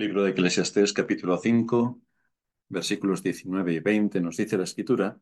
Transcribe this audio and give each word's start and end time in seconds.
Libro 0.00 0.22
de 0.22 0.30
Eclesiastés, 0.30 0.94
capítulo 0.94 1.36
5, 1.36 2.00
versículos 2.70 3.22
19 3.22 3.74
y 3.74 3.80
20, 3.80 4.22
nos 4.22 4.38
dice 4.38 4.56
la 4.56 4.64
escritura, 4.64 5.20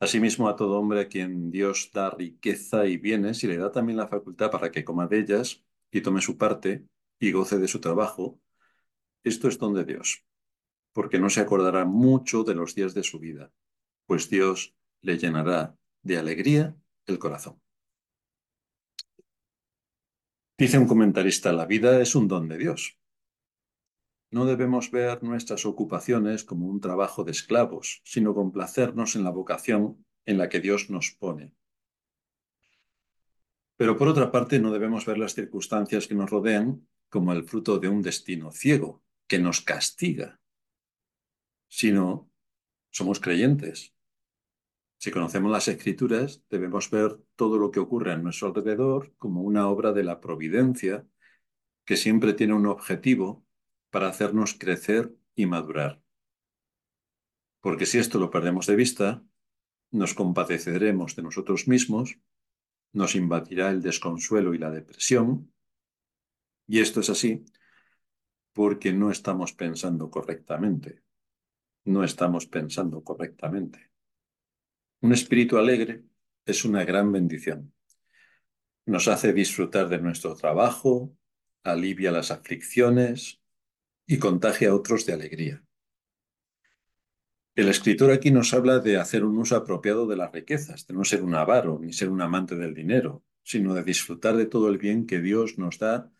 Asimismo 0.00 0.48
a 0.48 0.56
todo 0.56 0.78
hombre 0.78 1.02
a 1.02 1.08
quien 1.08 1.50
Dios 1.50 1.90
da 1.92 2.08
riqueza 2.08 2.86
y 2.86 2.96
bienes 2.96 3.44
y 3.44 3.46
le 3.46 3.58
da 3.58 3.70
también 3.70 3.98
la 3.98 4.08
facultad 4.08 4.50
para 4.50 4.70
que 4.70 4.86
coma 4.86 5.06
de 5.06 5.18
ellas 5.18 5.62
y 5.90 6.00
tome 6.00 6.22
su 6.22 6.38
parte 6.38 6.86
y 7.18 7.30
goce 7.32 7.58
de 7.58 7.68
su 7.68 7.78
trabajo, 7.78 8.40
esto 9.22 9.48
es 9.48 9.58
don 9.58 9.74
de 9.74 9.84
Dios, 9.84 10.24
porque 10.94 11.18
no 11.18 11.28
se 11.28 11.42
acordará 11.42 11.84
mucho 11.84 12.42
de 12.42 12.54
los 12.54 12.74
días 12.74 12.94
de 12.94 13.02
su 13.02 13.18
vida, 13.18 13.52
pues 14.06 14.30
Dios 14.30 14.74
le 15.02 15.18
llenará 15.18 15.76
de 16.00 16.16
alegría 16.16 16.74
el 17.04 17.18
corazón. 17.18 17.60
Dice 20.56 20.78
un 20.78 20.86
comentarista, 20.86 21.52
la 21.52 21.66
vida 21.66 22.00
es 22.00 22.14
un 22.14 22.28
don 22.28 22.48
de 22.48 22.56
Dios. 22.56 22.96
No 24.34 24.46
debemos 24.46 24.90
ver 24.90 25.22
nuestras 25.22 25.64
ocupaciones 25.64 26.42
como 26.42 26.66
un 26.66 26.80
trabajo 26.80 27.22
de 27.22 27.30
esclavos, 27.30 28.02
sino 28.04 28.34
complacernos 28.34 29.14
en 29.14 29.22
la 29.22 29.30
vocación 29.30 30.04
en 30.26 30.38
la 30.38 30.48
que 30.48 30.58
Dios 30.58 30.90
nos 30.90 31.12
pone. 31.12 31.52
Pero 33.76 33.96
por 33.96 34.08
otra 34.08 34.32
parte, 34.32 34.58
no 34.58 34.72
debemos 34.72 35.06
ver 35.06 35.18
las 35.18 35.34
circunstancias 35.34 36.08
que 36.08 36.16
nos 36.16 36.30
rodean 36.30 36.84
como 37.08 37.32
el 37.32 37.44
fruto 37.44 37.78
de 37.78 37.88
un 37.88 38.02
destino 38.02 38.50
ciego 38.50 39.04
que 39.28 39.38
nos 39.38 39.60
castiga, 39.60 40.40
sino 41.68 42.28
somos 42.90 43.20
creyentes. 43.20 43.94
Si 44.98 45.12
conocemos 45.12 45.52
las 45.52 45.68
escrituras, 45.68 46.42
debemos 46.50 46.90
ver 46.90 47.20
todo 47.36 47.56
lo 47.56 47.70
que 47.70 47.78
ocurre 47.78 48.10
a 48.10 48.16
nuestro 48.16 48.48
alrededor 48.48 49.14
como 49.16 49.42
una 49.42 49.68
obra 49.68 49.92
de 49.92 50.02
la 50.02 50.20
providencia 50.20 51.06
que 51.84 51.96
siempre 51.96 52.32
tiene 52.32 52.54
un 52.54 52.66
objetivo 52.66 53.43
para 53.94 54.08
hacernos 54.08 54.54
crecer 54.58 55.14
y 55.36 55.46
madurar. 55.46 56.02
Porque 57.60 57.86
si 57.86 57.98
esto 57.98 58.18
lo 58.18 58.28
perdemos 58.28 58.66
de 58.66 58.74
vista, 58.74 59.22
nos 59.92 60.14
compadeceremos 60.14 61.14
de 61.14 61.22
nosotros 61.22 61.68
mismos, 61.68 62.18
nos 62.92 63.14
invadirá 63.14 63.70
el 63.70 63.82
desconsuelo 63.82 64.52
y 64.52 64.58
la 64.58 64.72
depresión, 64.72 65.54
y 66.66 66.80
esto 66.80 67.02
es 67.02 67.10
así 67.10 67.44
porque 68.52 68.92
no 68.92 69.12
estamos 69.12 69.52
pensando 69.52 70.10
correctamente. 70.10 71.04
No 71.84 72.02
estamos 72.02 72.46
pensando 72.46 73.04
correctamente. 73.04 73.92
Un 75.02 75.12
espíritu 75.12 75.56
alegre 75.56 76.02
es 76.44 76.64
una 76.64 76.84
gran 76.84 77.12
bendición. 77.12 77.72
Nos 78.86 79.06
hace 79.06 79.32
disfrutar 79.32 79.88
de 79.88 80.00
nuestro 80.00 80.34
trabajo, 80.34 81.16
alivia 81.62 82.10
las 82.10 82.32
aflicciones, 82.32 83.43
y 84.06 84.18
contagia 84.18 84.70
a 84.70 84.74
otros 84.74 85.06
de 85.06 85.12
alegría. 85.12 85.64
El 87.54 87.68
escritor 87.68 88.10
aquí 88.10 88.32
nos 88.32 88.52
habla 88.52 88.80
de 88.80 88.96
hacer 88.96 89.24
un 89.24 89.38
uso 89.38 89.54
apropiado 89.54 90.06
de 90.06 90.16
las 90.16 90.32
riquezas, 90.32 90.86
de 90.86 90.94
no 90.94 91.04
ser 91.04 91.22
un 91.22 91.34
avaro 91.34 91.78
ni 91.80 91.92
ser 91.92 92.08
un 92.08 92.20
amante 92.20 92.56
del 92.56 92.74
dinero, 92.74 93.22
sino 93.44 93.74
de 93.74 93.84
disfrutar 93.84 94.36
de 94.36 94.46
todo 94.46 94.68
el 94.68 94.78
bien 94.78 95.06
que 95.06 95.20
Dios 95.20 95.56
nos 95.56 95.78
da, 95.78 96.10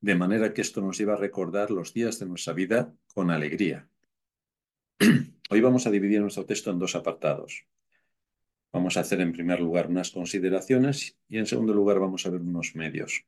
de 0.00 0.14
manera 0.14 0.54
que 0.54 0.62
esto 0.62 0.80
nos 0.80 0.96
lleva 0.96 1.14
a 1.14 1.18
recordar 1.18 1.70
los 1.70 1.92
días 1.92 2.18
de 2.18 2.26
nuestra 2.26 2.54
vida 2.54 2.94
con 3.14 3.30
alegría. 3.30 3.88
Hoy 5.50 5.60
vamos 5.60 5.86
a 5.86 5.90
dividir 5.90 6.20
nuestro 6.20 6.46
texto 6.46 6.70
en 6.70 6.78
dos 6.78 6.94
apartados. 6.94 7.66
Vamos 8.72 8.96
a 8.96 9.00
hacer 9.00 9.20
en 9.20 9.32
primer 9.32 9.60
lugar 9.60 9.88
unas 9.88 10.10
consideraciones 10.10 11.18
y 11.28 11.38
en 11.38 11.46
segundo 11.46 11.74
lugar 11.74 11.98
vamos 11.98 12.26
a 12.26 12.30
ver 12.30 12.40
unos 12.40 12.74
medios. 12.76 13.24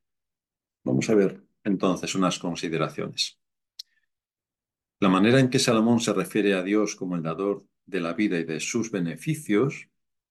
Vamos 0.84 1.11
a 1.11 1.14
ver 1.14 1.42
entonces 1.64 2.14
unas 2.14 2.38
consideraciones. 2.38 3.39
La 5.00 5.08
manera 5.08 5.40
en 5.40 5.48
que 5.48 5.58
Salomón 5.58 6.00
se 6.00 6.12
refiere 6.12 6.52
a 6.52 6.62
Dios 6.62 6.94
como 6.94 7.16
el 7.16 7.22
dador 7.22 7.64
de 7.86 8.00
la 8.00 8.12
vida 8.12 8.38
y 8.38 8.44
de 8.44 8.60
sus 8.60 8.90
beneficios 8.90 9.88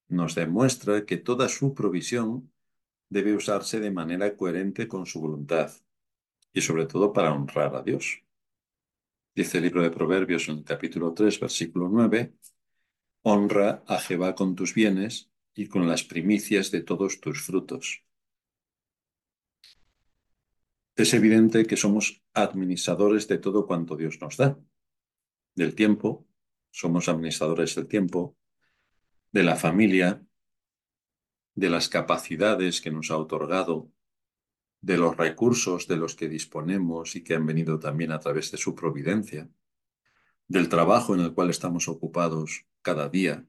nos 0.07 0.35
demuestra 0.35 1.07
que 1.07 1.17
toda 1.17 1.49
su 1.49 1.73
provisión 1.73 2.51
debe 3.09 3.33
usarse 3.33 3.79
de 3.79 3.89
manera 3.89 4.37
coherente 4.37 4.87
con 4.87 5.07
su 5.07 5.21
voluntad 5.21 5.71
y 6.53 6.61
sobre 6.61 6.85
todo 6.85 7.11
para 7.11 7.33
honrar 7.33 7.75
a 7.75 7.81
Dios. 7.81 8.21
Dice 9.33 9.57
el 9.57 9.63
libro 9.63 9.81
de 9.81 9.89
Proverbios 9.89 10.47
en 10.49 10.59
el 10.59 10.63
capítulo 10.63 11.15
3, 11.15 11.39
versículo 11.39 11.89
9, 11.89 12.35
Honra 13.23 13.83
a 13.87 13.99
Jehová 13.99 14.35
con 14.35 14.53
tus 14.53 14.75
bienes 14.75 15.31
y 15.55 15.65
con 15.65 15.87
las 15.87 16.03
primicias 16.03 16.69
de 16.69 16.81
todos 16.81 17.19
tus 17.19 17.41
frutos. 17.41 18.03
Es 20.99 21.13
evidente 21.13 21.65
que 21.65 21.77
somos 21.77 22.21
administradores 22.33 23.25
de 23.29 23.37
todo 23.37 23.65
cuanto 23.65 23.95
Dios 23.95 24.19
nos 24.19 24.35
da. 24.35 24.59
Del 25.55 25.73
tiempo, 25.73 26.27
somos 26.71 27.07
administradores 27.07 27.73
del 27.75 27.87
tiempo, 27.87 28.35
de 29.31 29.43
la 29.43 29.55
familia, 29.55 30.21
de 31.55 31.69
las 31.69 31.87
capacidades 31.87 32.81
que 32.81 32.91
nos 32.91 33.11
ha 33.11 33.17
otorgado, 33.17 33.89
de 34.81 34.97
los 34.97 35.15
recursos 35.15 35.87
de 35.87 35.95
los 35.95 36.15
que 36.15 36.27
disponemos 36.27 37.15
y 37.15 37.23
que 37.23 37.35
han 37.35 37.45
venido 37.45 37.79
también 37.79 38.11
a 38.11 38.19
través 38.19 38.51
de 38.51 38.57
su 38.57 38.75
providencia, 38.75 39.49
del 40.49 40.67
trabajo 40.67 41.15
en 41.15 41.21
el 41.21 41.33
cual 41.33 41.49
estamos 41.49 41.87
ocupados 41.87 42.65
cada 42.81 43.07
día. 43.07 43.47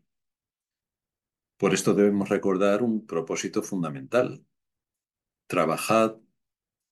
Por 1.57 1.75
esto 1.75 1.95
debemos 1.95 2.29
recordar 2.29 2.85
un 2.85 3.05
propósito 3.09 3.61
fundamental. 3.65 4.47
Trabajad 5.49 6.15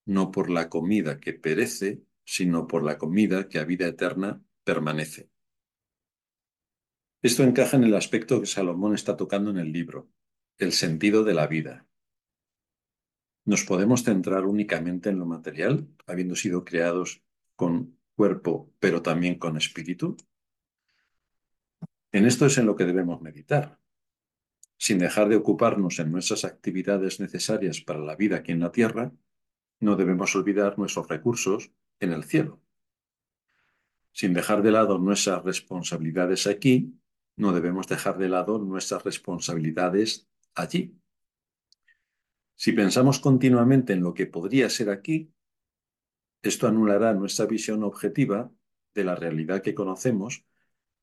no 0.09 0.31
por 0.31 0.49
la 0.49 0.71
comida 0.71 1.21
que 1.21 1.35
perece, 1.35 2.03
sino 2.25 2.67
por 2.67 2.83
la 2.83 2.97
comida 2.97 3.49
que 3.49 3.59
a 3.59 3.65
vida 3.65 3.87
eterna 3.87 4.43
permanece. 4.65 5.29
Esto 7.21 7.43
encaja 7.43 7.77
en 7.77 7.85
el 7.85 7.95
aspecto 7.95 8.41
que 8.41 8.47
Salomón 8.47 8.95
está 8.95 9.19
tocando 9.19 9.51
en 9.51 9.59
el 9.59 9.71
libro, 9.71 10.09
el 10.57 10.73
sentido 10.73 11.25
de 11.25 11.35
la 11.35 11.47
vida. 11.47 11.87
¿Nos 13.45 13.65
podemos 13.65 14.03
centrar 14.03 14.47
únicamente 14.47 15.11
en 15.11 15.19
lo 15.19 15.27
material, 15.27 15.87
habiendo 16.07 16.37
sido 16.37 16.65
creados 16.65 17.23
con 17.55 17.99
cuerpo, 18.17 18.73
pero 18.79 19.03
también 19.03 19.39
con 19.39 19.59
espíritu? 19.59 20.17
En 22.13 22.25
esto 22.25 22.47
es 22.47 22.57
en 22.57 22.65
lo 22.65 22.77
que 22.77 22.87
debemos 22.87 23.21
meditar, 23.21 23.79
sin 24.79 24.99
dejar 24.99 25.29
de 25.29 25.37
ocuparnos 25.37 25.99
en 25.99 26.11
nuestras 26.11 26.47
actividades 26.47 27.21
necesarias 27.21 27.83
para 27.83 28.01
la 28.01 28.17
vida 28.17 28.37
aquí 28.37 28.53
en 28.53 28.61
la 28.61 28.73
tierra, 28.73 29.13
no 29.81 29.97
debemos 29.97 30.35
olvidar 30.35 30.79
nuestros 30.79 31.09
recursos 31.09 31.71
en 32.01 32.13
el 32.13 32.25
cielo. 32.25 32.61
Sin 34.13 34.35
dejar 34.35 34.63
de 34.63 34.73
lado 34.73 34.99
nuestras 34.99 35.45
responsabilidades 35.45 36.47
aquí, 36.47 36.99
no 37.37 37.53
debemos 37.53 37.87
dejar 37.87 38.19
de 38.19 38.29
lado 38.29 38.59
nuestras 38.59 39.05
responsabilidades 39.05 40.29
allí. 40.55 40.97
Si 42.57 42.73
pensamos 42.73 43.21
continuamente 43.21 43.93
en 43.93 44.03
lo 44.03 44.15
que 44.15 44.27
podría 44.27 44.69
ser 44.69 44.91
aquí, 44.91 45.33
esto 46.43 46.67
anulará 46.67 47.15
nuestra 47.15 47.47
visión 47.47 47.85
objetiva 47.85 48.51
de 48.95 49.05
la 49.05 49.15
realidad 49.15 49.63
que 49.63 49.75
conocemos, 49.75 50.45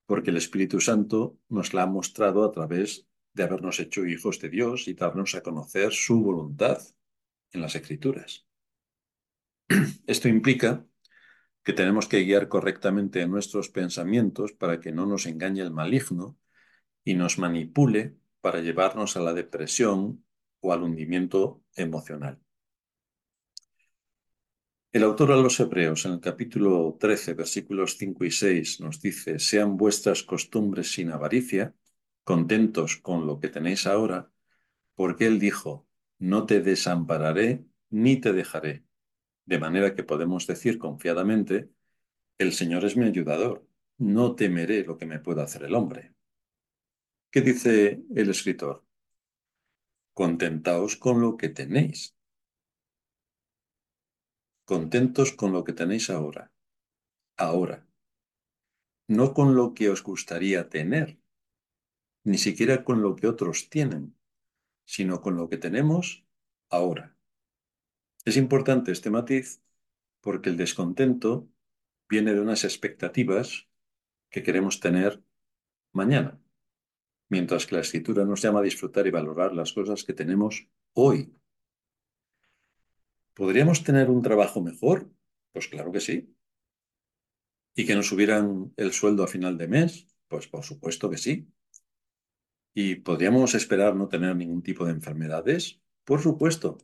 porque 0.05 0.31
el 0.31 0.37
Espíritu 0.37 0.81
Santo 0.81 1.37
nos 1.47 1.73
la 1.73 1.83
ha 1.83 1.87
mostrado 1.87 2.43
a 2.43 2.51
través 2.51 3.07
de 3.33 3.43
habernos 3.43 3.79
hecho 3.79 4.05
hijos 4.05 4.39
de 4.39 4.49
Dios 4.49 4.87
y 4.87 4.93
darnos 4.93 5.35
a 5.35 5.41
conocer 5.41 5.93
su 5.93 6.21
voluntad 6.21 6.81
en 7.51 7.61
las 7.61 7.75
Escrituras. 7.75 8.44
Esto 10.07 10.27
implica 10.27 10.85
que 11.63 11.73
tenemos 11.73 12.07
que 12.07 12.23
guiar 12.23 12.47
correctamente 12.47 13.27
nuestros 13.27 13.69
pensamientos 13.69 14.53
para 14.53 14.79
que 14.79 14.91
no 14.91 15.05
nos 15.05 15.25
engañe 15.25 15.61
el 15.61 15.71
maligno 15.71 16.37
y 17.03 17.15
nos 17.15 17.39
manipule 17.39 18.15
para 18.41 18.61
llevarnos 18.61 19.17
a 19.17 19.21
la 19.21 19.33
depresión 19.33 20.23
o 20.59 20.73
al 20.73 20.83
hundimiento 20.83 21.63
emocional. 21.75 22.39
El 24.91 25.03
autor 25.03 25.31
a 25.31 25.35
los 25.35 25.59
Hebreos 25.59 26.05
en 26.05 26.13
el 26.13 26.19
capítulo 26.21 26.95
13, 26.99 27.33
versículos 27.33 27.97
5 27.97 28.23
y 28.25 28.31
6 28.31 28.79
nos 28.81 29.01
dice, 29.01 29.39
sean 29.39 29.75
vuestras 29.75 30.23
costumbres 30.23 30.93
sin 30.93 31.11
avaricia, 31.11 31.73
contentos 32.23 32.97
con 32.97 33.25
lo 33.27 33.39
que 33.39 33.49
tenéis 33.49 33.87
ahora, 33.87 34.31
porque 34.93 35.25
él 35.25 35.39
dijo, 35.39 35.87
no 36.19 36.45
te 36.45 36.61
desampararé 36.61 37.65
ni 37.89 38.17
te 38.21 38.31
dejaré 38.31 38.84
de 39.45 39.59
manera 39.59 39.95
que 39.95 40.03
podemos 40.03 40.47
decir 40.47 40.77
confiadamente, 40.77 41.69
el 42.37 42.51
Señor 42.53 42.83
es 42.85 42.97
mi 42.97 43.05
ayudador, 43.05 43.67
no 43.97 44.35
temeré 44.35 44.83
lo 44.83 44.97
que 44.97 45.05
me 45.05 45.19
pueda 45.19 45.43
hacer 45.43 45.63
el 45.63 45.75
hombre. 45.75 46.13
¿Qué 47.31 47.41
dice 47.41 48.03
el 48.15 48.29
escritor? 48.29 48.85
Contentaos 50.13 50.95
con 50.95 51.21
lo 51.21 51.37
que 51.37 51.49
tenéis. 51.49 52.15
Contentos 54.65 55.31
con 55.33 55.51
lo 55.51 55.63
que 55.63 55.73
tenéis 55.73 56.09
ahora. 56.09 56.51
Ahora. 57.37 57.85
No 59.07 59.33
con 59.33 59.55
lo 59.55 59.73
que 59.73 59.89
os 59.89 60.01
gustaría 60.01 60.69
tener, 60.69 61.19
ni 62.23 62.39
siquiera 62.39 62.83
con 62.83 63.01
lo 63.01 63.15
que 63.15 63.27
otros 63.27 63.69
tienen, 63.69 64.17
sino 64.85 65.21
con 65.21 65.35
lo 65.35 65.47
que 65.47 65.57
tenemos 65.57 66.25
ahora. 66.69 67.14
Es 68.25 68.37
importante 68.37 68.91
este 68.91 69.11
matiz 69.11 69.61
porque 70.19 70.49
el 70.49 70.57
descontento 70.57 71.47
viene 72.09 72.33
de 72.33 72.41
unas 72.41 72.63
expectativas 72.63 73.69
que 74.31 74.41
queremos 74.41 74.79
tener 74.79 75.23
mañana, 75.91 76.41
mientras 77.29 77.67
que 77.67 77.75
la 77.75 77.81
escritura 77.81 78.25
nos 78.25 78.41
llama 78.41 78.59
a 78.59 78.63
disfrutar 78.63 79.05
y 79.05 79.11
valorar 79.11 79.53
las 79.53 79.73
cosas 79.73 80.03
que 80.03 80.13
tenemos 80.13 80.67
hoy. 80.93 81.35
¿Podríamos 83.35 83.83
tener 83.83 84.09
un 84.09 84.23
trabajo 84.23 84.59
mejor? 84.59 85.11
Pues 85.51 85.67
claro 85.67 85.91
que 85.91 85.99
sí. 85.99 86.35
¿Y 87.75 87.85
que 87.85 87.95
nos 87.95 88.07
subieran 88.07 88.73
el 88.77 88.91
sueldo 88.91 89.23
a 89.23 89.27
final 89.27 89.57
de 89.57 89.67
mes? 89.67 90.07
Pues 90.27 90.47
por 90.47 90.63
supuesto 90.63 91.11
que 91.11 91.17
sí. 91.17 91.47
¿Y 92.73 92.95
podríamos 92.95 93.53
esperar 93.53 93.95
no 93.95 94.07
tener 94.07 94.35
ningún 94.35 94.63
tipo 94.63 94.83
de 94.85 94.91
enfermedades? 94.93 95.79
Por 96.03 96.21
supuesto. 96.21 96.77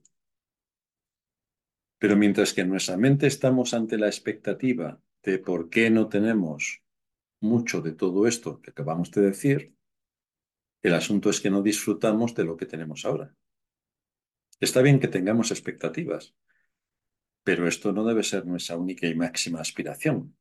Pero 2.02 2.18
mientras 2.18 2.56
que 2.56 2.62
en 2.62 2.70
nuestra 2.70 2.98
mente 2.98 3.28
estamos 3.28 3.76
ante 3.76 3.96
la 4.00 4.08
expectativa 4.08 5.00
de 5.22 5.38
por 5.38 5.70
qué 5.70 5.92
no 5.92 6.10
tenemos 6.10 6.82
mucho 7.42 7.80
de 7.82 7.92
todo 7.92 8.26
esto 8.26 8.60
que 8.60 8.72
acabamos 8.72 9.12
de 9.12 9.22
decir, 9.22 9.76
el 10.82 10.96
asunto 10.96 11.30
es 11.30 11.40
que 11.40 11.52
no 11.52 11.62
disfrutamos 11.62 12.34
de 12.34 12.44
lo 12.44 12.58
que 12.58 12.66
tenemos 12.66 13.06
ahora. 13.06 13.36
Está 14.60 14.82
bien 14.82 15.00
que 15.00 15.10
tengamos 15.10 15.52
expectativas, 15.52 16.34
pero 17.44 17.68
esto 17.68 17.94
no 17.94 18.04
debe 18.04 18.24
ser 18.24 18.48
nuestra 18.48 18.78
única 18.78 19.06
y 19.06 19.14
máxima 19.14 19.62
aspiración. 19.62 20.36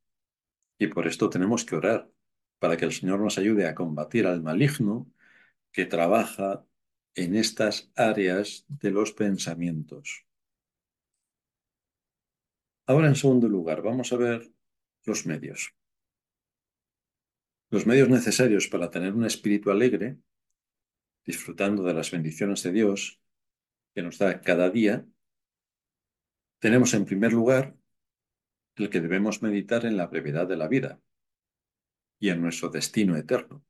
Y 0.79 0.87
por 0.87 1.07
esto 1.07 1.29
tenemos 1.29 1.67
que 1.67 1.77
orar, 1.77 2.11
para 2.59 2.79
que 2.79 2.87
el 2.87 2.93
Señor 2.93 3.21
nos 3.21 3.37
ayude 3.37 3.69
a 3.69 3.75
combatir 3.75 4.27
al 4.27 4.43
maligno 4.43 5.13
que 5.73 5.85
trabaja 5.85 6.65
en 7.15 7.37
estas 7.37 7.93
áreas 7.97 8.65
de 8.67 8.93
los 8.93 9.13
pensamientos. 9.13 10.25
Ahora, 12.91 13.07
en 13.07 13.15
segundo 13.15 13.49
lugar, 13.49 13.83
vamos 13.83 14.13
a 14.13 14.17
ver 14.17 14.53
los 15.05 15.25
medios. 15.25 15.77
Los 17.69 17.87
medios 17.87 18.09
necesarios 18.09 18.67
para 18.67 18.91
tener 18.91 19.13
un 19.15 19.25
espíritu 19.25 19.71
alegre, 19.71 20.19
disfrutando 21.25 21.85
de 21.85 21.95
las 21.95 22.11
bendiciones 22.11 22.65
de 22.65 22.73
Dios 22.73 23.23
que 23.95 24.03
nos 24.03 24.19
da 24.19 24.41
cada 24.41 24.71
día, 24.71 25.07
tenemos 26.59 26.93
en 26.95 27.05
primer 27.05 27.33
lugar 27.33 27.77
el 28.75 28.91
que 28.91 29.01
debemos 29.01 29.41
meditar 29.41 29.87
en 29.87 29.97
la 29.97 30.09
brevedad 30.09 30.49
de 30.49 30.57
la 30.57 30.67
vida 30.67 31.01
y 32.19 32.31
en 32.31 32.43
nuestro 32.43 32.71
destino 32.71 33.17
eterno. 33.17 33.65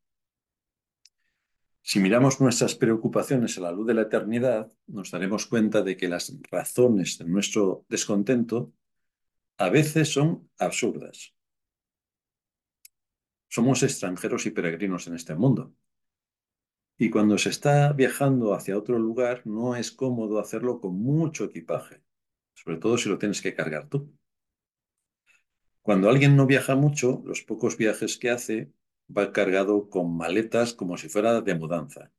Si 1.83 2.01
miramos 2.01 2.41
nuestras 2.41 2.75
preocupaciones 2.75 3.59
a 3.59 3.61
la 3.61 3.73
luz 3.73 3.87
de 3.87 3.95
la 3.95 4.03
eternidad, 4.09 4.73
nos 4.87 5.11
daremos 5.11 5.45
cuenta 5.45 5.83
de 5.83 5.99
que 5.99 6.09
las 6.09 6.35
razones 6.51 7.19
de 7.19 7.27
nuestro 7.27 7.85
descontento 7.91 8.73
a 9.61 9.69
veces 9.69 10.11
son 10.11 10.51
absurdas. 10.59 11.35
Somos 13.47 13.83
extranjeros 13.83 14.47
y 14.47 14.53
peregrinos 14.53 15.07
en 15.07 15.17
este 15.17 15.35
mundo. 15.35 15.75
Y 16.97 17.11
cuando 17.11 17.37
se 17.37 17.51
está 17.51 17.93
viajando 17.93 18.55
hacia 18.55 18.79
otro 18.79 18.99
lugar, 18.99 19.43
no 19.45 19.77
es 19.77 19.93
cómodo 19.93 20.39
hacerlo 20.39 20.81
con 20.81 20.95
mucho 20.95 21.45
equipaje, 21.45 22.03
sobre 22.55 22.79
todo 22.79 22.97
si 22.97 23.11
lo 23.11 23.19
tienes 23.19 23.43
que 23.43 23.55
cargar 23.55 23.87
tú. 23.91 24.11
Cuando 25.83 26.09
alguien 26.09 26.37
no 26.37 26.47
viaja 26.47 26.75
mucho, 26.75 27.23
los 27.27 27.43
pocos 27.43 27.77
viajes 27.77 28.17
que 28.17 28.31
hace 28.31 28.73
va 29.15 29.31
cargado 29.31 29.91
con 29.91 30.17
maletas 30.17 30.73
como 30.73 30.97
si 30.97 31.11
fuera 31.11 31.43
de 31.43 31.55
mudanza. 31.55 32.11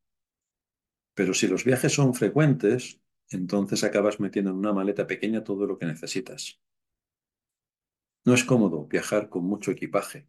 Pero 1.16 1.34
si 1.34 1.48
los 1.48 1.64
viajes 1.64 1.92
son 1.92 2.14
frecuentes, 2.14 3.02
entonces 3.30 3.84
acabas 3.84 4.20
metiendo 4.20 4.52
en 4.52 4.58
una 4.58 4.74
maleta 4.74 5.08
pequeña 5.08 5.44
todo 5.44 5.66
lo 5.66 5.80
que 5.80 5.88
necesitas. 5.88 6.62
No 8.24 8.34
es 8.34 8.44
cómodo 8.44 8.86
viajar 8.86 9.30
con 9.30 9.46
mucho 9.46 9.72
equipaje. 9.72 10.28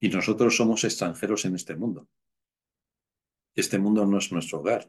Y 0.00 0.08
nosotros 0.10 0.56
somos 0.56 0.84
extranjeros 0.84 1.44
en 1.44 1.56
este 1.56 1.74
mundo. 1.74 2.08
Este 3.54 3.78
mundo 3.78 4.06
no 4.06 4.18
es 4.18 4.30
nuestro 4.30 4.60
hogar. 4.60 4.88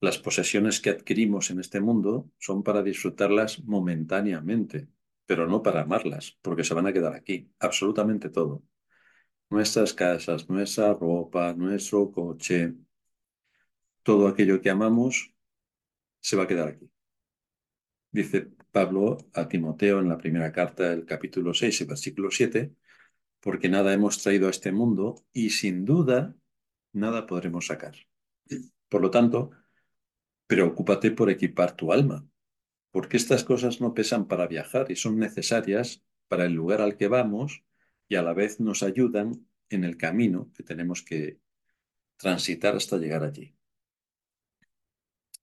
Las 0.00 0.18
posesiones 0.18 0.80
que 0.80 0.90
adquirimos 0.90 1.50
en 1.50 1.60
este 1.60 1.80
mundo 1.80 2.30
son 2.38 2.62
para 2.62 2.82
disfrutarlas 2.82 3.64
momentáneamente, 3.64 4.88
pero 5.24 5.46
no 5.46 5.62
para 5.62 5.82
amarlas, 5.82 6.38
porque 6.42 6.64
se 6.64 6.74
van 6.74 6.88
a 6.88 6.92
quedar 6.92 7.14
aquí, 7.14 7.50
absolutamente 7.58 8.28
todo. 8.28 8.62
Nuestras 9.48 9.94
casas, 9.94 10.50
nuestra 10.50 10.92
ropa, 10.92 11.54
nuestro 11.54 12.10
coche, 12.10 12.74
todo 14.02 14.28
aquello 14.28 14.60
que 14.60 14.70
amamos 14.70 15.32
se 16.20 16.36
va 16.36 16.42
a 16.42 16.48
quedar 16.48 16.68
aquí. 16.68 16.90
Dice 18.12 18.50
Pablo 18.70 19.16
a 19.32 19.48
Timoteo 19.48 20.00
en 20.00 20.10
la 20.10 20.18
primera 20.18 20.52
carta 20.52 20.90
del 20.90 21.06
capítulo 21.06 21.54
6 21.54 21.80
y 21.80 21.84
versículo 21.84 22.30
7, 22.30 22.74
porque 23.40 23.70
nada 23.70 23.94
hemos 23.94 24.22
traído 24.22 24.48
a 24.48 24.50
este 24.50 24.70
mundo 24.70 25.24
y 25.32 25.48
sin 25.48 25.86
duda 25.86 26.36
nada 26.92 27.26
podremos 27.26 27.68
sacar. 27.68 27.94
Por 28.90 29.00
lo 29.00 29.10
tanto, 29.10 29.52
preocúpate 30.46 31.10
por 31.12 31.30
equipar 31.30 31.74
tu 31.74 31.90
alma, 31.90 32.28
porque 32.90 33.16
estas 33.16 33.44
cosas 33.44 33.80
no 33.80 33.94
pesan 33.94 34.28
para 34.28 34.46
viajar 34.46 34.90
y 34.90 34.96
son 34.96 35.18
necesarias 35.18 36.04
para 36.28 36.44
el 36.44 36.52
lugar 36.52 36.82
al 36.82 36.98
que 36.98 37.08
vamos 37.08 37.64
y 38.08 38.16
a 38.16 38.22
la 38.22 38.34
vez 38.34 38.60
nos 38.60 38.82
ayudan 38.82 39.46
en 39.70 39.84
el 39.84 39.96
camino 39.96 40.52
que 40.54 40.62
tenemos 40.64 41.02
que 41.02 41.40
transitar 42.18 42.76
hasta 42.76 42.98
llegar 42.98 43.24
allí. 43.24 43.56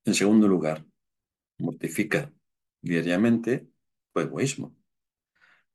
En 0.05 0.13
segundo 0.13 0.47
lugar, 0.47 0.85
mortifica 1.57 2.31
diariamente 2.81 3.67
tu 4.13 4.19
egoísmo, 4.21 4.75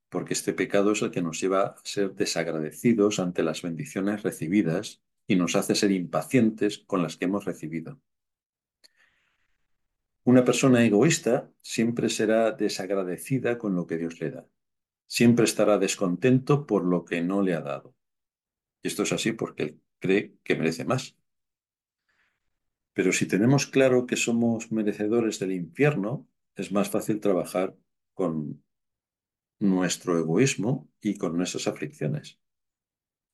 porque 0.08 0.34
este 0.34 0.52
pecado 0.52 0.92
es 0.92 1.02
el 1.02 1.10
que 1.10 1.22
nos 1.22 1.40
lleva 1.40 1.62
a 1.62 1.76
ser 1.84 2.14
desagradecidos 2.14 3.18
ante 3.18 3.42
las 3.42 3.62
bendiciones 3.62 4.22
recibidas 4.22 5.02
y 5.26 5.36
nos 5.36 5.56
hace 5.56 5.74
ser 5.74 5.90
impacientes 5.90 6.78
con 6.78 7.02
las 7.02 7.16
que 7.16 7.24
hemos 7.24 7.44
recibido. 7.44 8.00
Una 10.24 10.44
persona 10.44 10.84
egoísta 10.84 11.50
siempre 11.60 12.08
será 12.08 12.52
desagradecida 12.52 13.58
con 13.58 13.74
lo 13.74 13.86
que 13.86 13.98
Dios 13.98 14.20
le 14.20 14.30
da. 14.30 14.46
Siempre 15.06 15.44
estará 15.44 15.78
descontento 15.78 16.66
por 16.66 16.84
lo 16.84 17.04
que 17.04 17.20
no 17.20 17.42
le 17.42 17.54
ha 17.54 17.60
dado. 17.60 17.94
Y 18.82 18.88
esto 18.88 19.02
es 19.02 19.12
así 19.12 19.32
porque 19.32 19.62
él 19.62 19.80
cree 19.98 20.34
que 20.42 20.56
merece 20.56 20.84
más. 20.84 21.16
Pero 22.94 23.12
si 23.12 23.26
tenemos 23.26 23.66
claro 23.66 24.06
que 24.06 24.16
somos 24.16 24.72
merecedores 24.72 25.38
del 25.40 25.52
infierno, 25.52 26.26
es 26.56 26.72
más 26.72 26.90
fácil 26.90 27.20
trabajar 27.20 27.76
con 28.14 28.62
nuestro 29.58 30.18
egoísmo 30.18 30.88
y 31.00 31.16
con 31.16 31.36
nuestras 31.36 31.66
aflicciones. 31.66 32.38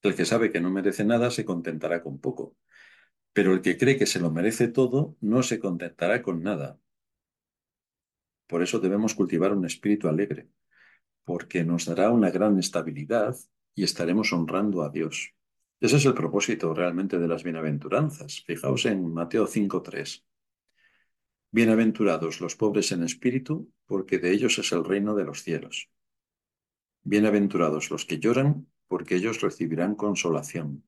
El 0.03 0.15
que 0.15 0.25
sabe 0.25 0.51
que 0.51 0.61
no 0.61 0.71
merece 0.71 1.05
nada 1.05 1.31
se 1.31 1.45
contentará 1.45 2.03
con 2.03 2.21
poco, 2.21 2.57
pero 3.33 3.53
el 3.53 3.61
que 3.61 3.77
cree 3.77 3.99
que 3.99 4.07
se 4.07 4.21
lo 4.21 4.31
merece 4.31 4.69
todo 4.69 5.17
no 5.21 5.43
se 5.43 5.59
contentará 5.59 6.23
con 6.23 6.43
nada. 6.43 6.79
Por 8.47 8.63
eso 8.63 8.81
debemos 8.81 9.15
cultivar 9.15 9.53
un 9.53 9.65
espíritu 9.65 10.09
alegre, 10.09 10.49
porque 11.25 11.65
nos 11.65 11.85
dará 11.87 12.11
una 12.11 12.31
gran 12.31 12.59
estabilidad 12.59 13.37
y 13.75 13.85
estaremos 13.85 14.33
honrando 14.33 14.83
a 14.83 14.91
Dios. 14.91 15.35
Ese 15.81 15.97
es 15.97 16.05
el 16.05 16.15
propósito 16.15 16.75
realmente 16.75 17.19
de 17.19 17.29
las 17.29 17.43
bienaventuranzas. 17.43 18.43
Fijaos 18.47 18.87
en 18.87 19.13
Mateo 19.13 19.47
5.3. 19.47 20.25
Bienaventurados 21.53 22.41
los 22.41 22.55
pobres 22.55 22.93
en 22.93 23.03
espíritu, 23.03 23.73
porque 23.87 24.21
de 24.21 24.31
ellos 24.31 24.57
es 24.61 24.71
el 24.71 24.85
reino 24.85 25.17
de 25.17 25.25
los 25.25 25.43
cielos. 25.43 25.91
Bienaventurados 27.03 27.91
los 27.91 28.05
que 28.05 28.21
lloran, 28.21 28.69
porque 28.87 29.17
ellos 29.17 29.41
recibirán 29.41 29.97
consolación. 29.97 30.85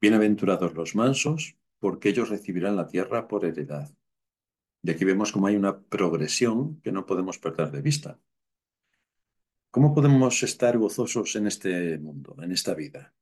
Bienaventurados 0.00 0.74
los 0.74 0.94
mansos, 0.94 1.56
porque 1.80 2.10
ellos 2.10 2.28
recibirán 2.28 2.76
la 2.76 2.86
tierra 2.86 3.26
por 3.26 3.44
heredad. 3.44 3.92
Y 4.80 4.92
aquí 4.92 5.04
vemos 5.04 5.32
cómo 5.32 5.48
hay 5.48 5.56
una 5.56 5.80
progresión 5.80 6.80
que 6.80 6.92
no 6.92 7.04
podemos 7.04 7.38
perder 7.38 7.72
de 7.72 7.82
vista. 7.82 8.20
¿Cómo 9.72 9.92
podemos 9.92 10.40
estar 10.44 10.78
gozosos 10.78 11.34
en 11.34 11.48
este 11.48 11.98
mundo, 11.98 12.36
en 12.40 12.52
esta 12.52 12.74
vida? 12.74 13.12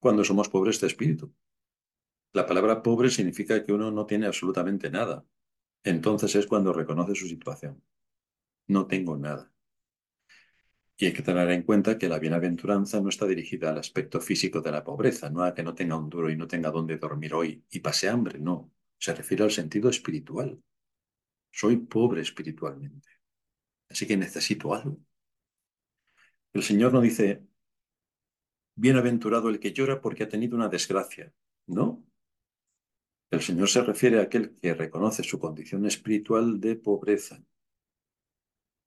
Cuando 0.00 0.24
somos 0.24 0.48
pobres 0.48 0.80
de 0.80 0.88
espíritu. 0.88 1.32
La 2.36 2.44
palabra 2.44 2.82
pobre 2.82 3.08
significa 3.08 3.64
que 3.64 3.72
uno 3.72 3.90
no 3.90 4.04
tiene 4.04 4.26
absolutamente 4.26 4.90
nada. 4.90 5.24
Entonces 5.82 6.34
es 6.34 6.46
cuando 6.46 6.70
reconoce 6.70 7.14
su 7.14 7.26
situación. 7.26 7.82
No 8.66 8.86
tengo 8.86 9.16
nada. 9.16 9.50
Y 10.98 11.06
hay 11.06 11.14
que 11.14 11.22
tener 11.22 11.50
en 11.50 11.62
cuenta 11.62 11.96
que 11.96 12.10
la 12.10 12.18
bienaventuranza 12.18 13.00
no 13.00 13.08
está 13.08 13.24
dirigida 13.24 13.70
al 13.70 13.78
aspecto 13.78 14.20
físico 14.20 14.60
de 14.60 14.70
la 14.70 14.84
pobreza, 14.84 15.30
no 15.30 15.44
a 15.44 15.54
que 15.54 15.62
no 15.62 15.74
tenga 15.74 15.96
un 15.96 16.10
duro 16.10 16.28
y 16.28 16.36
no 16.36 16.46
tenga 16.46 16.70
dónde 16.70 16.98
dormir 16.98 17.32
hoy 17.32 17.64
y 17.70 17.80
pase 17.80 18.06
hambre, 18.10 18.38
no. 18.38 18.70
Se 18.98 19.14
refiere 19.14 19.42
al 19.44 19.50
sentido 19.50 19.88
espiritual. 19.88 20.62
Soy 21.50 21.78
pobre 21.78 22.20
espiritualmente. 22.20 23.08
Así 23.88 24.06
que 24.06 24.18
necesito 24.18 24.74
algo. 24.74 24.98
El 26.52 26.62
Señor 26.62 26.92
no 26.92 27.00
dice, 27.00 27.46
bienaventurado 28.74 29.48
el 29.48 29.58
que 29.58 29.72
llora 29.72 30.02
porque 30.02 30.24
ha 30.24 30.28
tenido 30.28 30.54
una 30.54 30.68
desgracia. 30.68 31.32
No. 31.66 32.05
El 33.30 33.40
Señor 33.42 33.68
se 33.68 33.82
refiere 33.82 34.20
a 34.20 34.22
aquel 34.22 34.56
que 34.60 34.74
reconoce 34.74 35.24
su 35.24 35.40
condición 35.40 35.84
espiritual 35.84 36.60
de 36.60 36.76
pobreza. 36.76 37.42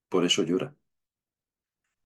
Por 0.07 0.25
eso 0.25 0.43
llora. 0.43 0.75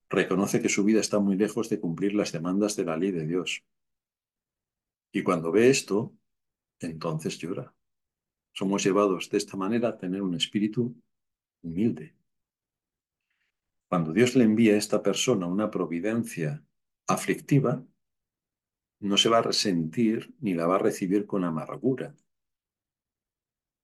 reconoce 0.09 0.61
que 0.61 0.69
su 0.69 0.83
vida 0.83 0.99
está 0.99 1.19
muy 1.19 1.35
lejos 1.35 1.69
de 1.69 1.79
cumplir 1.79 2.13
las 2.13 2.31
demandas 2.31 2.75
de 2.75 2.85
la 2.85 2.97
ley 2.97 3.11
de 3.11 3.25
Dios. 3.25 3.63
Y 5.11 5.23
cuando 5.23 5.51
ve 5.51 5.69
esto, 5.69 6.13
entonces 6.79 7.37
llora. 7.39 7.73
Somos 8.51 8.83
llevados 8.83 9.29
de 9.29 9.37
esta 9.37 9.57
manera 9.57 9.89
a 9.89 9.97
tener 9.97 10.21
un 10.21 10.35
espíritu 10.35 10.95
humilde. 11.63 12.15
Cuando 13.87 14.11
Dios 14.11 14.35
le 14.35 14.43
envía 14.43 14.73
a 14.73 14.77
esta 14.77 15.01
persona 15.01 15.47
una 15.47 15.71
providencia 15.71 16.63
aflictiva, 17.07 17.83
no 18.99 19.17
se 19.17 19.29
va 19.29 19.39
a 19.39 19.43
resentir 19.43 20.33
ni 20.39 20.53
la 20.53 20.67
va 20.67 20.75
a 20.75 20.79
recibir 20.79 21.25
con 21.25 21.43
amargura, 21.43 22.15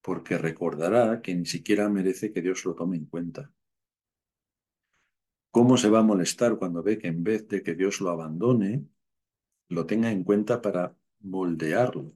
porque 0.09 0.39
recordará 0.39 1.21
que 1.21 1.35
ni 1.35 1.45
siquiera 1.45 1.87
merece 1.87 2.33
que 2.33 2.41
Dios 2.41 2.65
lo 2.65 2.73
tome 2.73 2.97
en 2.97 3.05
cuenta. 3.05 3.53
¿Cómo 5.51 5.77
se 5.77 5.87
va 5.87 5.99
a 5.99 6.09
molestar 6.11 6.57
cuando 6.57 6.81
ve 6.81 6.97
que 6.97 7.09
en 7.09 7.23
vez 7.23 7.47
de 7.47 7.61
que 7.61 7.75
Dios 7.75 8.01
lo 8.01 8.09
abandone, 8.09 8.87
lo 9.67 9.85
tenga 9.85 10.09
en 10.09 10.23
cuenta 10.23 10.63
para 10.63 10.97
moldearlo? 11.19 12.11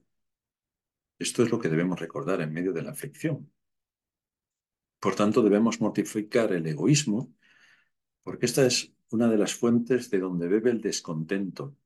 Esto 1.20 1.44
es 1.44 1.52
lo 1.52 1.60
que 1.60 1.68
debemos 1.68 2.00
recordar 2.00 2.40
en 2.40 2.52
medio 2.52 2.72
de 2.72 2.82
la 2.82 2.90
aflicción. 2.90 3.48
Por 4.98 5.14
tanto, 5.14 5.40
debemos 5.40 5.80
mortificar 5.80 6.52
el 6.52 6.66
egoísmo, 6.66 7.32
porque 8.24 8.46
esta 8.46 8.66
es 8.66 8.92
una 9.10 9.28
de 9.28 9.38
las 9.38 9.54
fuentes 9.54 10.10
de 10.10 10.18
donde 10.18 10.48
bebe 10.48 10.72
el 10.72 10.80
descontento 10.80 11.76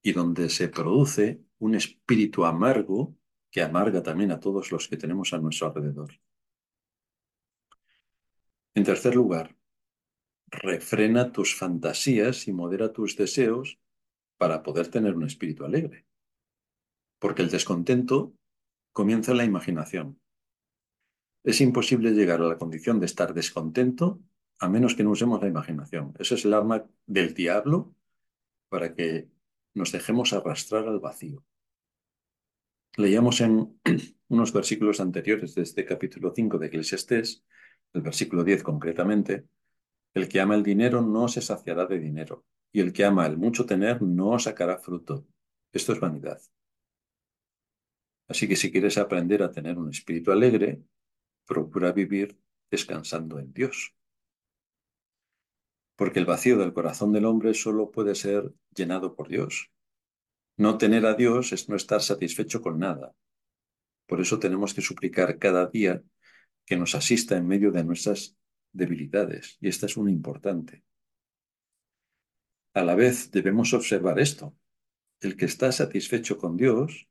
y 0.00 0.12
donde 0.12 0.48
se 0.48 0.68
produce 0.68 1.42
un 1.58 1.74
espíritu 1.74 2.44
amargo 2.44 3.16
que 3.56 3.62
amarga 3.62 4.02
también 4.02 4.32
a 4.32 4.38
todos 4.38 4.70
los 4.70 4.86
que 4.86 4.98
tenemos 4.98 5.32
a 5.32 5.38
nuestro 5.38 5.68
alrededor. 5.68 6.12
En 8.74 8.84
tercer 8.84 9.14
lugar, 9.14 9.56
refrena 10.48 11.32
tus 11.32 11.54
fantasías 11.54 12.48
y 12.48 12.52
modera 12.52 12.92
tus 12.92 13.16
deseos 13.16 13.78
para 14.36 14.62
poder 14.62 14.88
tener 14.88 15.14
un 15.14 15.24
espíritu 15.24 15.64
alegre. 15.64 16.04
Porque 17.18 17.40
el 17.40 17.48
descontento 17.48 18.34
comienza 18.92 19.30
en 19.30 19.38
la 19.38 19.44
imaginación. 19.44 20.20
Es 21.42 21.62
imposible 21.62 22.10
llegar 22.10 22.42
a 22.42 22.48
la 22.48 22.58
condición 22.58 23.00
de 23.00 23.06
estar 23.06 23.32
descontento 23.32 24.20
a 24.58 24.68
menos 24.68 24.94
que 24.94 25.02
no 25.02 25.12
usemos 25.12 25.40
la 25.40 25.48
imaginación. 25.48 26.12
Eso 26.18 26.34
es 26.34 26.44
el 26.44 26.52
arma 26.52 26.84
del 27.06 27.32
diablo 27.32 27.94
para 28.68 28.94
que 28.94 29.30
nos 29.72 29.92
dejemos 29.92 30.34
arrastrar 30.34 30.86
al 30.86 31.00
vacío. 31.00 31.42
Leíamos 32.96 33.42
en 33.42 33.78
unos 34.28 34.52
versículos 34.54 35.00
anteriores 35.00 35.54
de 35.54 35.62
este 35.62 35.84
capítulo 35.84 36.32
5 36.34 36.58
de 36.58 36.68
Eclesiastés, 36.68 37.44
el 37.92 38.00
versículo 38.00 38.42
10 38.42 38.62
concretamente, 38.62 39.44
el 40.14 40.28
que 40.28 40.40
ama 40.40 40.54
el 40.54 40.62
dinero 40.62 41.02
no 41.02 41.28
se 41.28 41.42
saciará 41.42 41.84
de 41.84 41.98
dinero, 41.98 42.46
y 42.72 42.80
el 42.80 42.94
que 42.94 43.04
ama 43.04 43.26
el 43.26 43.36
mucho 43.36 43.66
tener 43.66 44.00
no 44.00 44.38
sacará 44.38 44.78
fruto. 44.78 45.26
Esto 45.72 45.92
es 45.92 46.00
vanidad. 46.00 46.40
Así 48.28 48.48
que 48.48 48.56
si 48.56 48.72
quieres 48.72 48.96
aprender 48.96 49.42
a 49.42 49.50
tener 49.50 49.76
un 49.76 49.90
espíritu 49.90 50.32
alegre, 50.32 50.82
procura 51.46 51.92
vivir 51.92 52.40
descansando 52.70 53.38
en 53.38 53.52
Dios. 53.52 53.94
Porque 55.96 56.18
el 56.18 56.26
vacío 56.26 56.56
del 56.56 56.72
corazón 56.72 57.12
del 57.12 57.26
hombre 57.26 57.52
solo 57.52 57.90
puede 57.90 58.14
ser 58.14 58.52
llenado 58.74 59.14
por 59.14 59.28
Dios. 59.28 59.70
No 60.56 60.78
tener 60.78 61.04
a 61.04 61.14
Dios 61.14 61.52
es 61.52 61.68
no 61.68 61.76
estar 61.76 62.00
satisfecho 62.02 62.62
con 62.62 62.78
nada. 62.78 63.14
Por 64.06 64.20
eso 64.20 64.38
tenemos 64.38 64.72
que 64.72 64.80
suplicar 64.80 65.38
cada 65.38 65.66
día 65.66 66.02
que 66.64 66.76
nos 66.76 66.94
asista 66.94 67.36
en 67.36 67.46
medio 67.46 67.72
de 67.72 67.84
nuestras 67.84 68.36
debilidades, 68.72 69.58
y 69.60 69.68
esta 69.68 69.86
es 69.86 69.96
una 69.96 70.10
importante. 70.10 70.84
A 72.74 72.82
la 72.82 72.94
vez 72.94 73.30
debemos 73.30 73.72
observar 73.72 74.18
esto. 74.18 74.54
El 75.20 75.36
que 75.36 75.46
está 75.46 75.72
satisfecho 75.72 76.36
con 76.36 76.56
Dios 76.56 77.08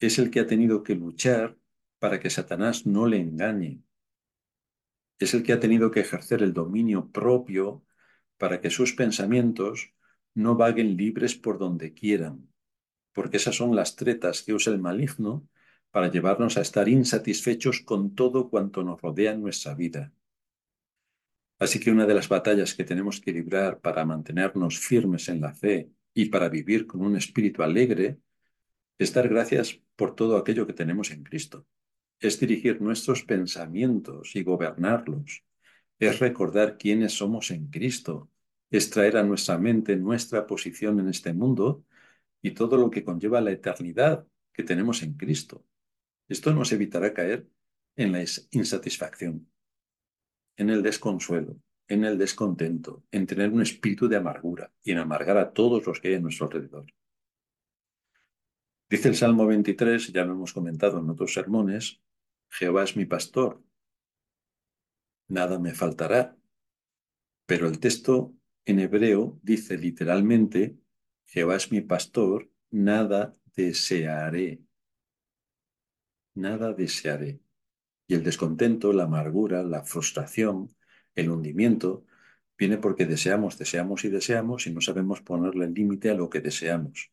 es 0.00 0.18
el 0.18 0.30
que 0.30 0.40
ha 0.40 0.46
tenido 0.46 0.82
que 0.82 0.94
luchar 0.94 1.56
para 1.98 2.20
que 2.20 2.30
Satanás 2.30 2.86
no 2.86 3.06
le 3.06 3.18
engañe. 3.18 3.82
Es 5.18 5.32
el 5.34 5.42
que 5.42 5.52
ha 5.52 5.60
tenido 5.60 5.90
que 5.90 6.00
ejercer 6.00 6.42
el 6.42 6.52
dominio 6.52 7.10
propio 7.10 7.84
para 8.36 8.60
que 8.60 8.70
sus 8.70 8.94
pensamientos 8.94 9.94
no 10.34 10.56
vaguen 10.56 10.96
libres 10.96 11.34
por 11.34 11.58
donde 11.58 11.94
quieran, 11.94 12.48
porque 13.12 13.36
esas 13.36 13.56
son 13.56 13.74
las 13.74 13.96
tretas 13.96 14.42
que 14.42 14.52
usa 14.52 14.72
el 14.72 14.80
maligno 14.80 15.48
para 15.90 16.10
llevarnos 16.10 16.56
a 16.56 16.60
estar 16.60 16.88
insatisfechos 16.88 17.80
con 17.80 18.14
todo 18.14 18.50
cuanto 18.50 18.82
nos 18.82 19.00
rodea 19.00 19.32
en 19.32 19.42
nuestra 19.42 19.74
vida. 19.74 20.12
Así 21.58 21.78
que 21.78 21.90
una 21.90 22.04
de 22.04 22.14
las 22.14 22.28
batallas 22.28 22.74
que 22.74 22.84
tenemos 22.84 23.20
que 23.20 23.32
librar 23.32 23.80
para 23.80 24.04
mantenernos 24.04 24.78
firmes 24.78 25.28
en 25.28 25.40
la 25.40 25.54
fe 25.54 25.90
y 26.12 26.26
para 26.26 26.48
vivir 26.48 26.86
con 26.86 27.00
un 27.00 27.16
espíritu 27.16 27.62
alegre 27.62 28.18
es 28.98 29.12
dar 29.12 29.28
gracias 29.28 29.80
por 29.96 30.14
todo 30.14 30.36
aquello 30.36 30.66
que 30.66 30.72
tenemos 30.72 31.10
en 31.10 31.22
Cristo. 31.22 31.66
Es 32.18 32.40
dirigir 32.40 32.80
nuestros 32.80 33.22
pensamientos 33.22 34.34
y 34.34 34.42
gobernarlos. 34.42 35.44
Es 35.98 36.18
recordar 36.18 36.76
quiénes 36.76 37.12
somos 37.12 37.50
en 37.50 37.68
Cristo. 37.68 38.30
Es 38.70 38.90
traer 38.90 39.16
a 39.16 39.22
nuestra 39.22 39.58
mente 39.58 39.96
nuestra 39.96 40.46
posición 40.46 41.00
en 41.00 41.08
este 41.08 41.32
mundo 41.32 41.84
y 42.42 42.52
todo 42.52 42.76
lo 42.76 42.90
que 42.90 43.04
conlleva 43.04 43.40
la 43.40 43.52
eternidad 43.52 44.26
que 44.52 44.62
tenemos 44.62 45.02
en 45.02 45.14
Cristo. 45.14 45.64
Esto 46.28 46.52
nos 46.52 46.72
evitará 46.72 47.12
caer 47.12 47.48
en 47.96 48.12
la 48.12 48.24
insatisfacción 48.50 49.48
en 50.56 50.70
el 50.70 50.82
desconsuelo, 50.82 51.56
en 51.88 52.04
el 52.04 52.18
descontento, 52.18 53.04
en 53.10 53.26
tener 53.26 53.50
un 53.50 53.62
espíritu 53.62 54.08
de 54.08 54.16
amargura 54.16 54.72
y 54.82 54.92
en 54.92 54.98
amargar 54.98 55.36
a 55.36 55.52
todos 55.52 55.86
los 55.86 56.00
que 56.00 56.08
hay 56.08 56.14
a 56.14 56.20
nuestro 56.20 56.46
alrededor. 56.46 56.86
Dice 58.88 59.08
el 59.08 59.16
Salmo 59.16 59.46
23, 59.46 60.12
ya 60.12 60.24
lo 60.24 60.32
hemos 60.32 60.52
comentado 60.52 61.00
en 61.00 61.10
otros 61.10 61.32
sermones, 61.32 62.00
Jehová 62.50 62.84
es 62.84 62.96
mi 62.96 63.04
pastor, 63.04 63.62
nada 65.28 65.58
me 65.58 65.74
faltará. 65.74 66.36
Pero 67.46 67.66
el 67.66 67.78
texto 67.78 68.32
en 68.66 68.78
hebreo 68.78 69.38
dice 69.42 69.76
literalmente, 69.78 70.76
Jehová 71.26 71.56
es 71.56 71.70
mi 71.70 71.80
pastor, 71.80 72.50
nada 72.70 73.34
desearé. 73.54 74.62
Nada 76.34 76.72
desearé. 76.72 77.40
Y 78.06 78.14
el 78.14 78.22
descontento, 78.22 78.92
la 78.92 79.04
amargura, 79.04 79.62
la 79.62 79.84
frustración, 79.84 80.74
el 81.14 81.30
hundimiento, 81.30 82.04
viene 82.58 82.78
porque 82.78 83.06
deseamos, 83.06 83.58
deseamos 83.58 84.04
y 84.04 84.08
deseamos 84.08 84.66
y 84.66 84.72
no 84.72 84.80
sabemos 84.80 85.22
ponerle 85.22 85.68
límite 85.68 86.10
a 86.10 86.14
lo 86.14 86.28
que 86.28 86.40
deseamos. 86.40 87.12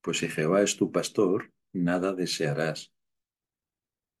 Pues 0.00 0.18
si 0.18 0.28
Jehová 0.28 0.62
es 0.62 0.76
tu 0.76 0.90
pastor, 0.92 1.52
nada 1.72 2.14
desearás. 2.14 2.92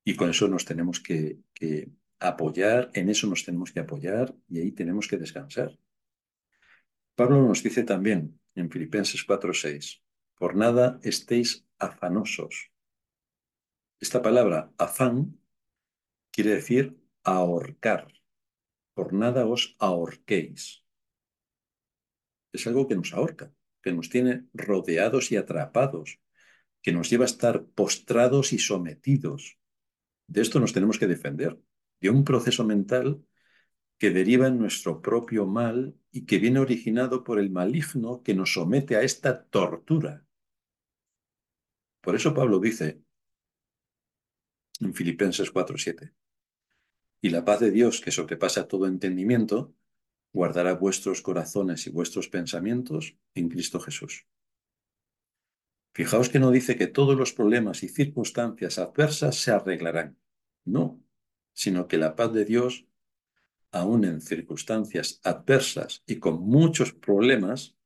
Y 0.04 0.16
con 0.16 0.30
eso 0.30 0.48
nos 0.48 0.64
tenemos 0.64 1.00
que, 1.00 1.38
que 1.54 1.90
apoyar, 2.18 2.90
en 2.94 3.08
eso 3.08 3.26
nos 3.26 3.44
tenemos 3.44 3.72
que 3.72 3.80
apoyar 3.80 4.34
y 4.48 4.60
ahí 4.60 4.72
tenemos 4.72 5.08
que 5.08 5.18
descansar. 5.18 5.78
Pablo 7.20 7.42
nos 7.42 7.62
dice 7.62 7.84
también 7.84 8.40
en 8.54 8.70
Filipenses 8.70 9.26
4:6, 9.26 10.02
por 10.38 10.56
nada 10.56 10.98
estéis 11.02 11.66
afanosos. 11.78 12.72
Esta 14.00 14.22
palabra 14.22 14.72
afán 14.78 15.38
quiere 16.30 16.52
decir 16.54 16.98
ahorcar. 17.22 18.10
Por 18.94 19.12
nada 19.12 19.44
os 19.44 19.76
ahorquéis. 19.78 20.82
Es 22.54 22.66
algo 22.66 22.88
que 22.88 22.96
nos 22.96 23.12
ahorca, 23.12 23.52
que 23.82 23.92
nos 23.92 24.08
tiene 24.08 24.46
rodeados 24.54 25.30
y 25.30 25.36
atrapados, 25.36 26.20
que 26.80 26.92
nos 26.92 27.10
lleva 27.10 27.26
a 27.26 27.32
estar 27.34 27.66
postrados 27.66 28.54
y 28.54 28.58
sometidos. 28.58 29.58
De 30.26 30.40
esto 30.40 30.58
nos 30.58 30.72
tenemos 30.72 30.98
que 30.98 31.06
defender, 31.06 31.60
de 32.00 32.08
un 32.08 32.24
proceso 32.24 32.64
mental 32.64 33.22
que 34.00 34.10
deriva 34.10 34.46
en 34.46 34.58
nuestro 34.58 35.02
propio 35.02 35.44
mal 35.44 35.94
y 36.10 36.24
que 36.24 36.38
viene 36.38 36.58
originado 36.58 37.22
por 37.22 37.38
el 37.38 37.50
maligno 37.50 38.22
que 38.22 38.34
nos 38.34 38.54
somete 38.54 38.96
a 38.96 39.02
esta 39.02 39.44
tortura. 39.44 40.24
Por 42.00 42.16
eso 42.16 42.32
Pablo 42.32 42.58
dice 42.58 43.02
en 44.80 44.94
Filipenses 44.94 45.52
4:7, 45.52 46.14
y 47.20 47.28
la 47.28 47.44
paz 47.44 47.60
de 47.60 47.70
Dios, 47.70 48.00
que 48.00 48.10
sobrepasa 48.10 48.66
todo 48.66 48.86
entendimiento, 48.86 49.74
guardará 50.32 50.72
vuestros 50.72 51.20
corazones 51.20 51.86
y 51.86 51.90
vuestros 51.90 52.28
pensamientos 52.28 53.18
en 53.34 53.50
Cristo 53.50 53.80
Jesús. 53.80 54.26
Fijaos 55.92 56.30
que 56.30 56.38
no 56.38 56.50
dice 56.50 56.78
que 56.78 56.86
todos 56.86 57.18
los 57.18 57.34
problemas 57.34 57.82
y 57.82 57.90
circunstancias 57.90 58.78
adversas 58.78 59.36
se 59.36 59.50
arreglarán. 59.50 60.18
No, 60.64 61.04
sino 61.52 61.86
que 61.86 61.98
la 61.98 62.16
paz 62.16 62.32
de 62.32 62.46
Dios, 62.46 62.86
aun 63.72 64.04
en 64.04 64.20
circunstancias 64.20 65.20
adversas 65.24 66.02
y 66.06 66.18
con 66.18 66.40
muchos 66.40 66.92
problemas, 66.92 67.76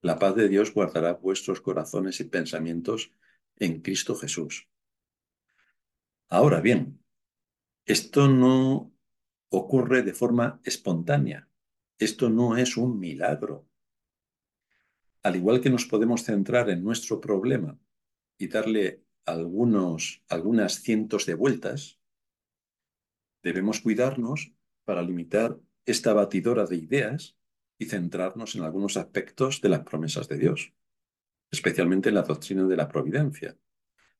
la 0.00 0.18
paz 0.18 0.34
de 0.36 0.48
Dios 0.48 0.74
guardará 0.74 1.14
vuestros 1.14 1.60
corazones 1.60 2.20
y 2.20 2.24
pensamientos 2.24 3.12
en 3.56 3.80
Cristo 3.80 4.14
Jesús. 4.14 4.68
Ahora 6.28 6.60
bien, 6.60 7.02
esto 7.84 8.28
no 8.28 8.92
ocurre 9.48 10.02
de 10.02 10.14
forma 10.14 10.60
espontánea. 10.64 11.48
Esto 11.98 12.30
no 12.30 12.56
es 12.56 12.76
un 12.76 12.98
milagro. 12.98 13.68
Al 15.22 15.36
igual 15.36 15.60
que 15.60 15.70
nos 15.70 15.84
podemos 15.86 16.24
centrar 16.24 16.68
en 16.70 16.82
nuestro 16.82 17.20
problema 17.20 17.78
y 18.38 18.48
darle 18.48 19.04
algunos, 19.24 20.24
algunas 20.28 20.80
cientos 20.80 21.26
de 21.26 21.34
vueltas, 21.34 22.00
debemos 23.42 23.80
cuidarnos 23.80 24.52
para 24.92 25.00
limitar 25.00 25.58
esta 25.86 26.12
batidora 26.12 26.66
de 26.66 26.76
ideas 26.76 27.38
y 27.78 27.86
centrarnos 27.86 28.56
en 28.56 28.62
algunos 28.62 28.98
aspectos 28.98 29.62
de 29.62 29.70
las 29.70 29.80
promesas 29.80 30.28
de 30.28 30.36
Dios, 30.36 30.74
especialmente 31.50 32.10
en 32.10 32.16
la 32.16 32.24
doctrina 32.24 32.64
de 32.64 32.76
la 32.76 32.88
providencia, 32.88 33.56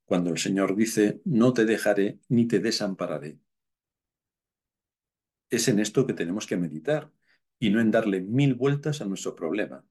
cuando 0.06 0.30
el 0.30 0.38
Señor 0.38 0.74
dice, 0.74 1.20
no 1.26 1.52
te 1.52 1.66
dejaré 1.66 2.20
ni 2.30 2.46
te 2.46 2.58
desampararé. 2.58 3.38
Es 5.50 5.68
en 5.68 5.78
esto 5.78 6.06
que 6.06 6.14
tenemos 6.14 6.46
que 6.46 6.56
meditar 6.56 7.12
y 7.58 7.68
no 7.68 7.78
en 7.78 7.90
darle 7.90 8.22
mil 8.22 8.54
vueltas 8.54 9.02
a 9.02 9.04
nuestro 9.04 9.36
problema. 9.36 9.84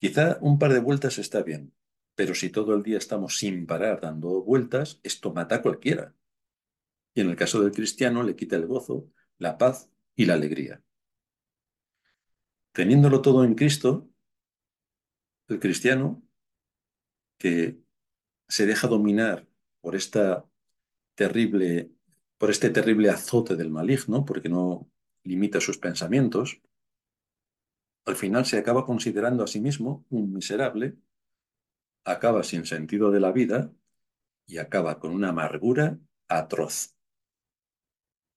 Quizá 0.00 0.38
un 0.40 0.58
par 0.58 0.72
de 0.72 0.80
vueltas 0.80 1.18
está 1.18 1.44
bien, 1.44 1.72
pero 2.16 2.34
si 2.34 2.50
todo 2.50 2.74
el 2.74 2.82
día 2.82 2.98
estamos 2.98 3.38
sin 3.38 3.66
parar 3.66 4.00
dando 4.00 4.42
vueltas, 4.42 4.98
esto 5.04 5.32
mata 5.32 5.54
a 5.54 5.62
cualquiera. 5.62 6.12
Y 7.14 7.20
en 7.20 7.30
el 7.30 7.36
caso 7.36 7.62
del 7.62 7.70
cristiano 7.70 8.24
le 8.24 8.34
quita 8.34 8.56
el 8.56 8.66
gozo, 8.66 9.12
la 9.38 9.58
paz 9.58 9.90
y 10.14 10.26
la 10.26 10.34
alegría. 10.34 10.82
Teniéndolo 12.72 13.22
todo 13.22 13.44
en 13.44 13.54
Cristo, 13.54 14.08
el 15.48 15.58
cristiano 15.58 16.22
que 17.38 17.80
se 18.48 18.66
deja 18.66 18.88
dominar 18.88 19.46
por 19.80 19.96
esta 19.96 20.44
terrible, 21.14 21.90
por 22.36 22.50
este 22.50 22.70
terrible 22.70 23.10
azote 23.10 23.56
del 23.56 23.70
maligno, 23.70 24.24
porque 24.24 24.48
no 24.48 24.90
limita 25.24 25.60
sus 25.60 25.78
pensamientos, 25.78 26.60
al 28.04 28.16
final 28.16 28.46
se 28.46 28.58
acaba 28.58 28.86
considerando 28.86 29.44
a 29.44 29.46
sí 29.46 29.60
mismo 29.60 30.06
un 30.08 30.32
miserable, 30.32 30.96
acaba 32.04 32.42
sin 32.42 32.64
sentido 32.64 33.10
de 33.10 33.20
la 33.20 33.32
vida 33.32 33.70
y 34.46 34.58
acaba 34.58 34.98
con 34.98 35.12
una 35.12 35.28
amargura 35.28 35.98
atroz. 36.28 36.97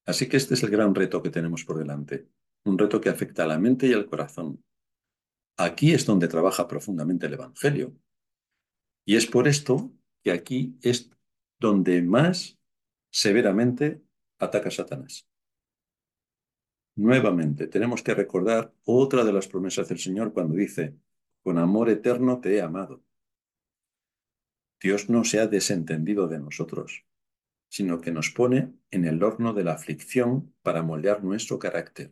Así 0.06 0.28
que 0.28 0.38
este 0.38 0.56
es 0.56 0.64
el 0.64 0.70
gran 0.70 0.96
reto 0.96 1.22
que 1.22 1.30
tenemos 1.30 1.64
por 1.64 1.78
delante, 1.78 2.28
un 2.64 2.78
reto 2.78 3.00
que 3.00 3.10
afecta 3.10 3.44
a 3.44 3.48
la 3.48 3.60
mente 3.60 3.88
y 3.88 3.94
al 3.94 4.08
corazón. 4.08 4.64
Aquí 5.58 5.94
es 5.94 6.06
donde 6.06 6.28
trabaja 6.28 6.68
profundamente 6.68 7.28
el 7.28 7.34
Evangelio. 7.34 7.96
Y 9.06 9.16
es 9.16 9.28
por 9.28 9.48
esto 9.48 9.92
que 10.24 10.32
aquí 10.32 10.78
es 10.82 11.10
donde 11.60 12.02
más 12.02 12.60
severamente 13.12 14.02
ataca 14.40 14.72
Satanás. 14.72 15.28
Nuevamente, 16.96 17.68
tenemos 17.68 18.04
que 18.04 18.14
recordar 18.14 18.74
otra 18.84 19.24
de 19.24 19.34
las 19.34 19.48
promesas 19.48 19.88
del 19.88 20.00
Señor 20.00 20.34
cuando 20.34 20.56
dice, 20.56 20.98
con 21.42 21.58
amor 21.58 21.90
eterno 21.90 22.42
te 22.42 22.56
he 22.56 22.62
amado. 22.62 23.04
Dios 24.80 25.10
no 25.10 25.24
se 25.24 25.40
ha 25.40 25.48
desentendido 25.48 26.28
de 26.28 26.40
nosotros, 26.40 27.06
sino 27.72 28.02
que 28.02 28.12
nos 28.12 28.30
pone 28.32 28.74
en 28.92 29.06
el 29.06 29.24
horno 29.24 29.54
de 29.54 29.64
la 29.64 29.72
aflicción 29.72 30.54
para 30.62 30.84
moldear 30.84 31.24
nuestro 31.24 31.58
carácter. 31.58 32.12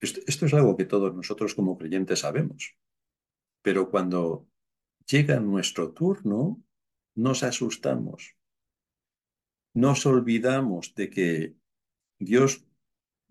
Esto, 0.00 0.20
esto 0.26 0.46
es 0.46 0.54
algo 0.54 0.78
que 0.78 0.86
todos 0.86 1.14
nosotros 1.14 1.54
como 1.54 1.76
creyentes 1.76 2.20
sabemos, 2.20 2.74
pero 3.60 3.90
cuando 3.90 4.48
llega 5.06 5.40
nuestro 5.40 5.92
turno, 5.92 6.64
nos 7.14 7.42
asustamos. 7.42 8.34
Nos 9.74 10.06
olvidamos 10.06 10.94
de 10.94 11.10
que 11.10 11.56
Dios 12.18 12.66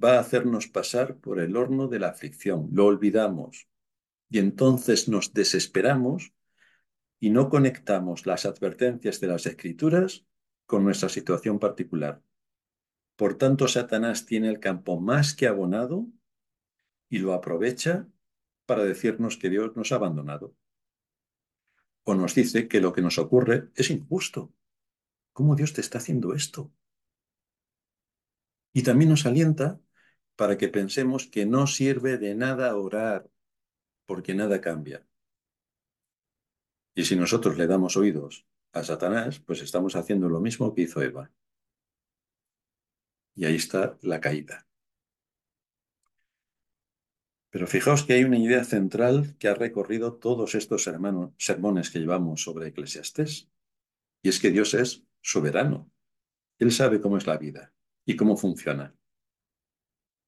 va 0.01 0.17
a 0.17 0.19
hacernos 0.19 0.67
pasar 0.67 1.17
por 1.17 1.39
el 1.39 1.57
horno 1.57 1.87
de 1.87 1.97
la 1.97 2.09
aflicción. 2.09 2.69
Lo 2.71 2.85
olvidamos. 2.85 3.67
Y 4.29 4.37
entonces 4.37 5.09
nos 5.09 5.33
desesperamos 5.33 6.35
y 7.19 7.31
no 7.31 7.49
conectamos 7.49 8.27
las 8.27 8.45
advertencias 8.45 9.19
de 9.19 9.27
las 9.27 9.47
escrituras 9.47 10.27
con 10.65 10.83
nuestra 10.83 11.09
situación 11.09 11.59
particular. 11.59 12.21
Por 13.15 13.37
tanto, 13.37 13.67
Satanás 13.67 14.25
tiene 14.25 14.49
el 14.49 14.59
campo 14.59 14.99
más 14.99 15.35
que 15.35 15.47
abonado 15.47 16.07
y 17.09 17.19
lo 17.19 17.33
aprovecha 17.33 18.07
para 18.65 18.83
decirnos 18.83 19.37
que 19.37 19.49
Dios 19.49 19.75
nos 19.75 19.91
ha 19.91 19.95
abandonado 19.95 20.55
o 22.03 22.15
nos 22.15 22.35
dice 22.35 22.67
que 22.67 22.81
lo 22.81 22.93
que 22.93 23.01
nos 23.01 23.17
ocurre 23.17 23.69
es 23.75 23.89
injusto. 23.89 24.53
¿Cómo 25.31 25.55
Dios 25.55 25.73
te 25.73 25.81
está 25.81 25.97
haciendo 25.97 26.33
esto? 26.33 26.71
Y 28.73 28.83
también 28.83 29.09
nos 29.09 29.25
alienta 29.25 29.79
para 30.35 30.57
que 30.57 30.67
pensemos 30.67 31.27
que 31.27 31.45
no 31.45 31.67
sirve 31.67 32.17
de 32.17 32.35
nada 32.35 32.75
orar, 32.75 33.29
porque 34.05 34.33
nada 34.33 34.61
cambia. 34.61 35.05
Y 36.95 37.05
si 37.05 37.15
nosotros 37.15 37.57
le 37.57 37.67
damos 37.67 37.97
oídos 37.97 38.45
a 38.73 38.83
Satanás, 38.83 39.39
pues 39.39 39.61
estamos 39.61 39.95
haciendo 39.95 40.27
lo 40.27 40.41
mismo 40.41 40.73
que 40.73 40.81
hizo 40.81 41.01
Eva. 41.01 41.31
Y 43.35 43.45
ahí 43.45 43.55
está 43.55 43.97
la 44.01 44.19
caída. 44.19 44.67
Pero 47.51 47.67
fijaos 47.67 48.03
que 48.03 48.13
hay 48.13 48.23
una 48.23 48.39
idea 48.39 48.63
central 48.63 49.35
que 49.37 49.47
ha 49.47 49.53
recorrido 49.53 50.15
todos 50.15 50.55
estos 50.55 50.83
sermones 50.83 51.91
que 51.91 51.99
llevamos 51.99 52.41
sobre 52.41 52.67
Eclesiastés, 52.67 53.47
y 54.23 54.29
es 54.29 54.39
que 54.39 54.49
Dios 54.49 54.73
es 54.73 55.03
soberano. 55.21 55.91
Él 56.57 56.71
sabe 56.71 56.99
cómo 56.99 57.17
es 57.17 57.27
la 57.27 57.37
vida 57.37 57.71
y 58.05 58.15
cómo 58.15 58.37
funciona. 58.37 58.95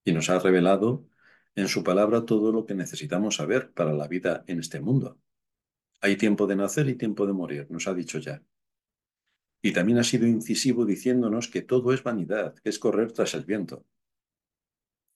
Y 0.04 0.12
nos 0.12 0.30
ha 0.30 0.38
revelado 0.38 1.08
en 1.56 1.66
su 1.66 1.82
palabra 1.82 2.24
todo 2.24 2.52
lo 2.52 2.64
que 2.64 2.74
necesitamos 2.74 3.36
saber 3.36 3.72
para 3.72 3.92
la 3.92 4.06
vida 4.06 4.44
en 4.46 4.60
este 4.60 4.80
mundo. 4.80 5.18
Hay 6.06 6.14
tiempo 6.14 6.46
de 6.46 6.54
nacer 6.54 6.88
y 6.88 6.94
tiempo 6.94 7.26
de 7.26 7.32
morir, 7.32 7.66
nos 7.68 7.88
ha 7.88 7.92
dicho 7.92 8.20
ya. 8.20 8.40
Y 9.60 9.72
también 9.72 9.98
ha 9.98 10.04
sido 10.04 10.24
incisivo 10.24 10.84
diciéndonos 10.86 11.48
que 11.48 11.62
todo 11.62 11.92
es 11.92 12.04
vanidad, 12.04 12.54
que 12.54 12.68
es 12.68 12.78
correr 12.78 13.10
tras 13.10 13.34
el 13.34 13.44
viento. 13.44 13.84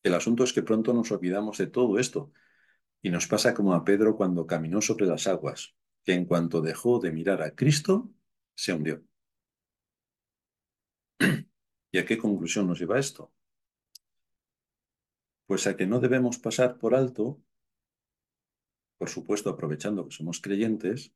El 0.03 0.15
asunto 0.15 0.43
es 0.43 0.53
que 0.53 0.65
pronto 0.65 0.93
nos 0.93 1.13
olvidamos 1.13 1.59
de 1.59 1.69
todo 1.69 2.01
esto 2.01 2.33
y 3.03 3.11
nos 3.11 3.29
pasa 3.29 3.55
como 3.55 3.73
a 3.75 3.85
Pedro 3.85 4.17
cuando 4.17 4.49
caminó 4.49 4.81
sobre 4.81 5.07
las 5.07 5.29
aguas, 5.29 5.77
que 6.03 6.15
en 6.15 6.25
cuanto 6.25 6.61
dejó 6.61 6.99
de 6.99 7.13
mirar 7.13 7.41
a 7.41 7.55
Cristo, 7.55 8.11
se 8.57 8.73
hundió. 8.73 9.05
¿Y 11.93 11.99
a 11.99 12.05
qué 12.05 12.19
conclusión 12.19 12.67
nos 12.67 12.81
lleva 12.81 12.99
esto? 12.99 13.33
Pues 15.47 15.69
a 15.69 15.77
que 15.77 15.87
no 15.87 16.01
debemos 16.01 16.41
pasar 16.41 16.79
por 16.79 16.97
alto, 16.97 17.41
por 19.01 19.09
supuesto 19.09 19.49
aprovechando 19.49 20.07
que 20.07 20.15
somos 20.15 20.43
creyentes, 20.43 21.15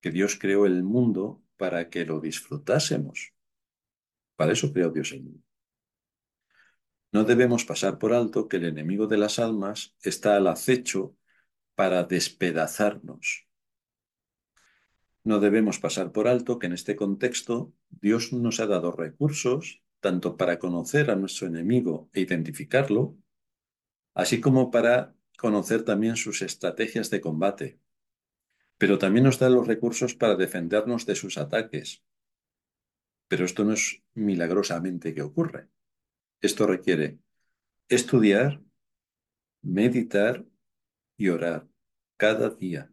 que 0.00 0.10
Dios 0.10 0.38
creó 0.40 0.64
el 0.64 0.82
mundo 0.82 1.42
para 1.58 1.90
que 1.90 2.06
lo 2.06 2.18
disfrutásemos. 2.18 3.34
Para 4.36 4.52
eso 4.52 4.72
creó 4.72 4.88
Dios 4.88 5.12
el 5.12 5.22
mundo. 5.22 5.44
No 7.12 7.24
debemos 7.24 7.66
pasar 7.66 7.98
por 7.98 8.14
alto 8.14 8.48
que 8.48 8.56
el 8.56 8.64
enemigo 8.64 9.06
de 9.06 9.18
las 9.18 9.38
almas 9.38 9.94
está 10.00 10.36
al 10.36 10.46
acecho 10.46 11.14
para 11.74 12.04
despedazarnos. 12.04 13.46
No 15.24 15.40
debemos 15.40 15.78
pasar 15.78 16.10
por 16.10 16.26
alto 16.26 16.58
que 16.58 16.68
en 16.68 16.72
este 16.72 16.96
contexto 16.96 17.74
Dios 17.90 18.32
nos 18.32 18.60
ha 18.60 18.66
dado 18.66 18.92
recursos 18.92 19.82
tanto 20.00 20.38
para 20.38 20.58
conocer 20.58 21.10
a 21.10 21.16
nuestro 21.16 21.48
enemigo 21.48 22.08
e 22.14 22.22
identificarlo, 22.22 23.14
así 24.14 24.40
como 24.40 24.70
para 24.70 25.17
conocer 25.38 25.84
también 25.84 26.16
sus 26.16 26.42
estrategias 26.42 27.10
de 27.10 27.20
combate. 27.20 27.78
Pero 28.76 28.98
también 28.98 29.24
nos 29.24 29.38
da 29.38 29.48
los 29.48 29.66
recursos 29.66 30.14
para 30.14 30.34
defendernos 30.34 31.06
de 31.06 31.14
sus 31.14 31.38
ataques. 31.38 32.02
Pero 33.28 33.44
esto 33.44 33.64
no 33.64 33.72
es 33.72 34.02
milagrosamente 34.14 35.14
que 35.14 35.22
ocurre. 35.22 35.68
Esto 36.40 36.66
requiere 36.66 37.18
estudiar, 37.88 38.60
meditar 39.62 40.44
y 41.16 41.28
orar 41.28 41.68
cada 42.16 42.50
día. 42.50 42.92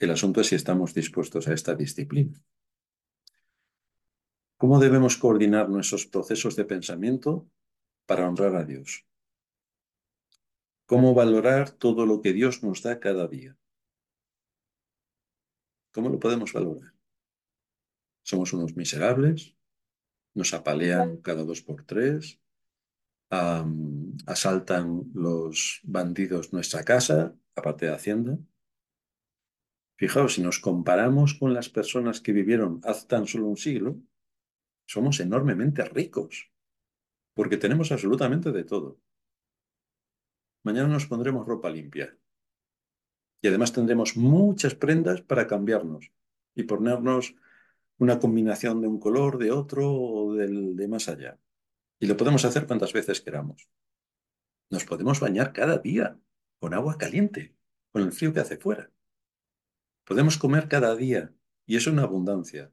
El 0.00 0.10
asunto 0.10 0.40
es 0.40 0.48
si 0.48 0.56
estamos 0.56 0.92
dispuestos 0.92 1.46
a 1.46 1.54
esta 1.54 1.74
disciplina. 1.74 2.42
¿Cómo 4.56 4.80
debemos 4.80 5.16
coordinar 5.16 5.68
nuestros 5.68 6.06
procesos 6.06 6.56
de 6.56 6.64
pensamiento 6.64 7.48
para 8.06 8.28
honrar 8.28 8.56
a 8.56 8.64
Dios? 8.64 9.06
¿Cómo 10.86 11.14
valorar 11.14 11.70
todo 11.70 12.06
lo 12.06 12.22
que 12.22 12.32
Dios 12.32 12.62
nos 12.62 12.82
da 12.82 13.00
cada 13.00 13.28
día? 13.28 13.56
¿Cómo 15.92 16.08
lo 16.08 16.18
podemos 16.18 16.52
valorar? 16.52 16.94
¿Somos 18.22 18.52
unos 18.52 18.74
miserables? 18.76 19.56
nos 20.36 20.52
apalean 20.52 21.16
cada 21.16 21.42
dos 21.44 21.62
por 21.62 21.84
tres, 21.84 22.38
asaltan 24.26 25.10
los 25.14 25.80
bandidos 25.82 26.52
nuestra 26.52 26.84
casa, 26.84 27.34
aparte 27.56 27.86
de 27.86 27.94
Hacienda. 27.94 28.38
Fijaos, 29.98 30.34
si 30.34 30.42
nos 30.42 30.58
comparamos 30.58 31.34
con 31.34 31.54
las 31.54 31.70
personas 31.70 32.20
que 32.20 32.32
vivieron 32.32 32.80
hace 32.84 33.06
tan 33.06 33.26
solo 33.26 33.46
un 33.46 33.56
siglo, 33.56 33.96
somos 34.86 35.18
enormemente 35.20 35.82
ricos, 35.86 36.52
porque 37.34 37.56
tenemos 37.56 37.90
absolutamente 37.90 38.52
de 38.52 38.64
todo. 38.64 39.00
Mañana 40.66 40.88
nos 40.88 41.06
pondremos 41.06 41.46
ropa 41.46 41.70
limpia. 41.70 42.18
Y 43.40 43.46
además 43.46 43.72
tendremos 43.72 44.16
muchas 44.16 44.74
prendas 44.74 45.22
para 45.22 45.46
cambiarnos 45.46 46.10
y 46.56 46.64
ponernos 46.64 47.36
una 47.98 48.18
combinación 48.18 48.80
de 48.80 48.88
un 48.88 48.98
color, 48.98 49.38
de 49.38 49.52
otro 49.52 49.94
o 49.94 50.34
del 50.34 50.74
de 50.74 50.88
más 50.88 51.08
allá. 51.08 51.38
Y 52.00 52.06
lo 52.06 52.16
podemos 52.16 52.44
hacer 52.44 52.66
cuantas 52.66 52.92
veces 52.92 53.20
queramos. 53.20 53.68
Nos 54.68 54.84
podemos 54.84 55.20
bañar 55.20 55.52
cada 55.52 55.78
día 55.78 56.18
con 56.58 56.74
agua 56.74 56.98
caliente, 56.98 57.54
con 57.92 58.02
el 58.02 58.10
frío 58.10 58.34
que 58.34 58.40
hace 58.40 58.56
fuera. 58.56 58.90
Podemos 60.04 60.36
comer 60.36 60.66
cada 60.66 60.96
día 60.96 61.32
y 61.64 61.76
es 61.76 61.86
una 61.86 62.02
abundancia. 62.02 62.72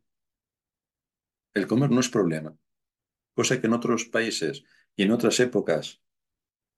El 1.54 1.68
comer 1.68 1.92
no 1.92 2.00
es 2.00 2.10
problema, 2.10 2.58
cosa 3.36 3.62
que 3.62 3.68
en 3.68 3.74
otros 3.74 4.06
países 4.06 4.64
y 4.96 5.04
en 5.04 5.12
otras 5.12 5.40
épocas 5.40 6.02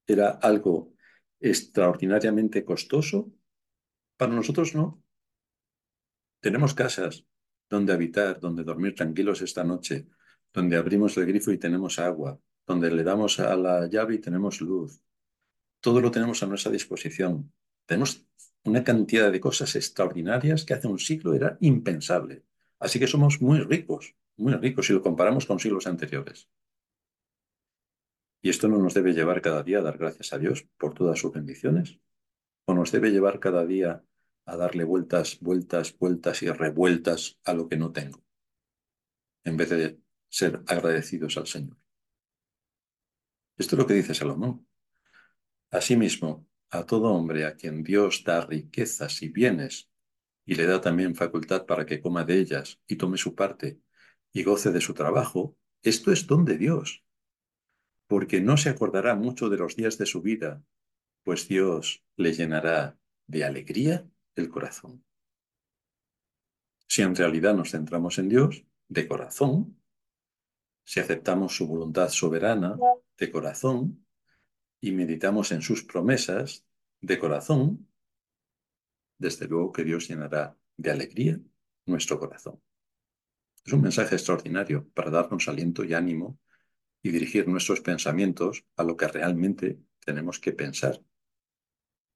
era 0.07 0.29
algo 0.29 0.94
extraordinariamente 1.39 2.63
costoso, 2.63 3.31
para 4.17 4.33
nosotros 4.33 4.75
no. 4.75 5.03
Tenemos 6.39 6.73
casas 6.73 7.25
donde 7.69 7.93
habitar, 7.93 8.39
donde 8.39 8.63
dormir 8.63 8.95
tranquilos 8.95 9.41
esta 9.41 9.63
noche, 9.63 10.07
donde 10.53 10.77
abrimos 10.77 11.17
el 11.17 11.25
grifo 11.25 11.51
y 11.51 11.57
tenemos 11.57 11.99
agua, 11.99 12.39
donde 12.65 12.91
le 12.91 13.03
damos 13.03 13.39
a 13.39 13.55
la 13.55 13.87
llave 13.87 14.15
y 14.15 14.19
tenemos 14.19 14.61
luz. 14.61 15.01
Todo 15.79 16.01
lo 16.01 16.11
tenemos 16.11 16.41
a 16.43 16.47
nuestra 16.47 16.71
disposición. 16.71 17.51
Tenemos 17.85 18.25
una 18.63 18.83
cantidad 18.83 19.31
de 19.31 19.39
cosas 19.39 19.75
extraordinarias 19.75 20.65
que 20.65 20.73
hace 20.73 20.87
un 20.87 20.99
siglo 20.99 21.33
era 21.33 21.57
impensable. 21.61 22.43
Así 22.79 22.99
que 22.99 23.07
somos 23.07 23.41
muy 23.41 23.59
ricos, 23.59 24.15
muy 24.37 24.53
ricos 24.53 24.87
si 24.87 24.93
lo 24.93 25.01
comparamos 25.01 25.45
con 25.45 25.59
siglos 25.59 25.87
anteriores. 25.87 26.49
¿Y 28.45 28.49
esto 28.49 28.67
no 28.67 28.77
nos 28.77 28.93
debe 28.93 29.13
llevar 29.13 29.41
cada 29.41 29.63
día 29.63 29.79
a 29.79 29.81
dar 29.81 29.97
gracias 29.97 30.31
a 30.31 30.37
Dios 30.37 30.67
por 30.77 30.93
todas 30.93 31.17
sus 31.17 31.33
bendiciones? 31.33 31.97
¿O 32.65 32.75
nos 32.75 32.91
debe 32.91 33.09
llevar 33.09 33.39
cada 33.39 33.65
día 33.65 34.05
a 34.45 34.55
darle 34.55 34.83
vueltas, 34.83 35.39
vueltas, 35.39 35.97
vueltas 35.97 36.43
y 36.43 36.51
revueltas 36.51 37.39
a 37.43 37.55
lo 37.55 37.67
que 37.67 37.75
no 37.75 37.91
tengo? 37.91 38.23
En 39.45 39.57
vez 39.57 39.71
de 39.71 39.99
ser 40.29 40.61
agradecidos 40.67 41.37
al 41.37 41.47
Señor. 41.47 41.75
Esto 43.57 43.75
es 43.75 43.79
lo 43.79 43.87
que 43.87 43.95
dice 43.95 44.13
Salomón. 44.13 44.67
Asimismo, 45.71 46.47
a 46.69 46.85
todo 46.85 47.13
hombre 47.13 47.47
a 47.47 47.55
quien 47.55 47.81
Dios 47.81 48.23
da 48.23 48.45
riquezas 48.45 49.23
y 49.23 49.29
bienes 49.29 49.89
y 50.45 50.53
le 50.53 50.67
da 50.67 50.79
también 50.81 51.15
facultad 51.15 51.65
para 51.65 51.87
que 51.87 51.99
coma 51.99 52.23
de 52.25 52.41
ellas 52.41 52.79
y 52.85 52.97
tome 52.97 53.17
su 53.17 53.33
parte 53.33 53.81
y 54.31 54.43
goce 54.43 54.71
de 54.71 54.81
su 54.81 54.93
trabajo, 54.93 55.57
esto 55.81 56.11
es 56.11 56.27
don 56.27 56.45
de 56.45 56.59
Dios, 56.59 57.04
porque 58.07 58.41
no 58.41 58.57
se 58.57 58.69
acordará 58.69 59.15
mucho 59.15 59.49
de 59.49 59.57
los 59.57 59.75
días 59.75 59.97
de 59.97 60.05
su 60.05 60.21
vida, 60.21 60.63
pues 61.23 61.47
Dios 61.47 62.03
le 62.15 62.33
llenará 62.33 62.97
de 63.27 63.43
alegría 63.43 64.07
el 64.35 64.49
corazón. 64.49 65.03
Si 66.87 67.01
en 67.01 67.15
realidad 67.15 67.55
nos 67.55 67.71
centramos 67.71 68.19
en 68.19 68.29
Dios, 68.29 68.65
de 68.87 69.07
corazón, 69.07 69.81
si 70.83 70.99
aceptamos 70.99 71.55
su 71.55 71.67
voluntad 71.67 72.09
soberana, 72.09 72.77
de 73.17 73.31
corazón, 73.31 74.05
y 74.79 74.91
meditamos 74.91 75.51
en 75.51 75.63
sus 75.63 75.83
promesas, 75.83 76.65
de 77.01 77.17
corazón, 77.17 77.87
desde 79.17 79.47
luego 79.47 79.71
que 79.71 79.83
Dios 79.83 80.07
llenará 80.07 80.57
de 80.77 80.91
alegría 80.91 81.39
nuestro 81.85 82.19
corazón. 82.19 82.61
Es 83.65 83.73
un 83.73 83.81
mensaje 83.81 84.15
extraordinario 84.15 84.87
para 84.89 85.09
darnos 85.09 85.47
aliento 85.47 85.83
y 85.83 85.95
ánimo 85.95 86.37
y 87.05 87.11
dirigir 87.11 87.47
nuestros 87.47 87.81
pensamientos 87.81 88.65
a 88.77 88.83
lo 88.83 88.97
que 88.97 89.07
realmente 89.07 89.79
tenemos 90.03 90.39
que 90.39 90.53
pensar, 90.53 91.03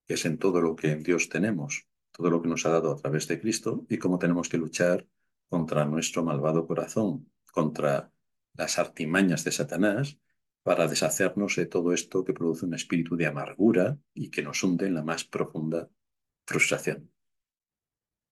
que 0.08 0.16
es 0.16 0.26
en 0.26 0.40
todo 0.40 0.62
lo 0.62 0.76
que 0.76 0.90
en 0.90 1.04
Dios 1.04 1.30
tenemos, 1.30 1.88
todo 2.10 2.32
lo 2.32 2.42
que 2.42 2.48
nos 2.48 2.66
ha 2.66 2.72
dado 2.72 2.94
a 2.94 2.96
través 2.96 3.28
de 3.28 3.40
Cristo 3.40 3.86
y 3.88 4.00
cómo 4.00 4.18
tenemos 4.18 4.50
que 4.50 4.58
luchar 4.58 5.06
contra 5.48 5.86
nuestro 5.86 6.24
malvado 6.24 6.66
corazón, 6.66 7.32
contra 7.52 8.12
las 8.56 8.80
artimañas 8.80 9.44
de 9.44 9.52
Satanás, 9.52 10.18
para 10.64 10.88
deshacernos 10.88 11.56
de 11.56 11.68
todo 11.68 11.94
esto 11.94 12.24
que 12.24 12.34
produce 12.34 12.66
un 12.66 12.74
espíritu 12.74 13.16
de 13.16 13.28
amargura 13.28 14.00
y 14.16 14.32
que 14.32 14.42
nos 14.42 14.64
hunde 14.64 14.88
en 14.88 14.96
la 14.96 15.04
más 15.04 15.24
profunda 15.24 15.88
frustración. 16.48 17.12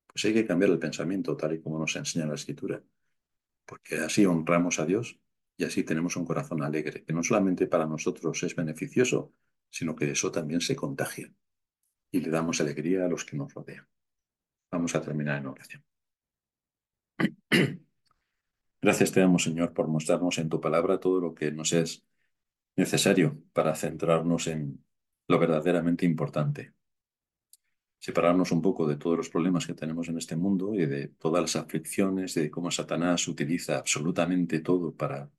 Pues 0.07 0.25
hay 0.25 0.33
que 0.33 0.47
cambiar 0.47 0.71
el 0.71 0.79
pensamiento 0.79 1.37
tal 1.37 1.53
y 1.53 1.61
como 1.61 1.77
nos 1.77 1.95
enseña 1.95 2.25
la 2.25 2.33
escritura, 2.33 2.81
porque 3.63 3.97
así 3.97 4.25
honramos 4.25 4.79
a 4.79 4.87
Dios 4.87 5.19
y 5.57 5.65
así 5.65 5.83
tenemos 5.83 6.15
un 6.15 6.25
corazón 6.25 6.61
alegre, 6.63 7.03
que 7.03 7.13
no 7.13 7.23
solamente 7.23 7.65
para 7.65 7.87
nosotros 7.87 8.41
es 8.43 8.55
beneficioso, 8.55 9.33
sino 9.69 9.95
que 9.95 10.11
eso 10.11 10.31
también 10.31 10.61
se 10.61 10.75
contagia 10.75 11.33
y 12.11 12.21
le 12.21 12.29
damos 12.29 12.61
alegría 12.61 13.05
a 13.05 13.09
los 13.09 13.25
que 13.25 13.35
nos 13.35 13.53
rodean. 13.53 13.87
Vamos 14.71 14.95
a 14.95 15.01
terminar 15.01 15.39
en 15.39 15.47
oración. 15.47 15.83
Gracias 18.81 19.11
te 19.11 19.19
damos, 19.19 19.43
Señor, 19.43 19.73
por 19.73 19.87
mostrarnos 19.87 20.37
en 20.37 20.49
tu 20.49 20.61
palabra 20.61 20.99
todo 20.99 21.19
lo 21.19 21.33
que 21.33 21.51
nos 21.51 21.73
es 21.73 22.05
necesario 22.75 23.41
para 23.51 23.75
centrarnos 23.75 24.45
en 24.47 24.85
lo 25.27 25.39
verdaderamente 25.39 26.05
importante, 26.05 26.73
separarnos 27.97 28.51
un 28.51 28.61
poco 28.61 28.87
de 28.87 28.97
todos 28.97 29.17
los 29.17 29.29
problemas 29.29 29.65
que 29.65 29.73
tenemos 29.73 30.07
en 30.07 30.19
este 30.19 30.35
mundo 30.35 30.75
y 30.75 30.85
de 30.85 31.07
todas 31.07 31.41
las 31.41 31.55
aflicciones, 31.55 32.35
de 32.35 32.51
cómo 32.51 32.69
Satanás 32.69 33.27
utiliza 33.27 33.79
absolutamente 33.79 34.59
todo 34.59 34.95
para 34.95 35.29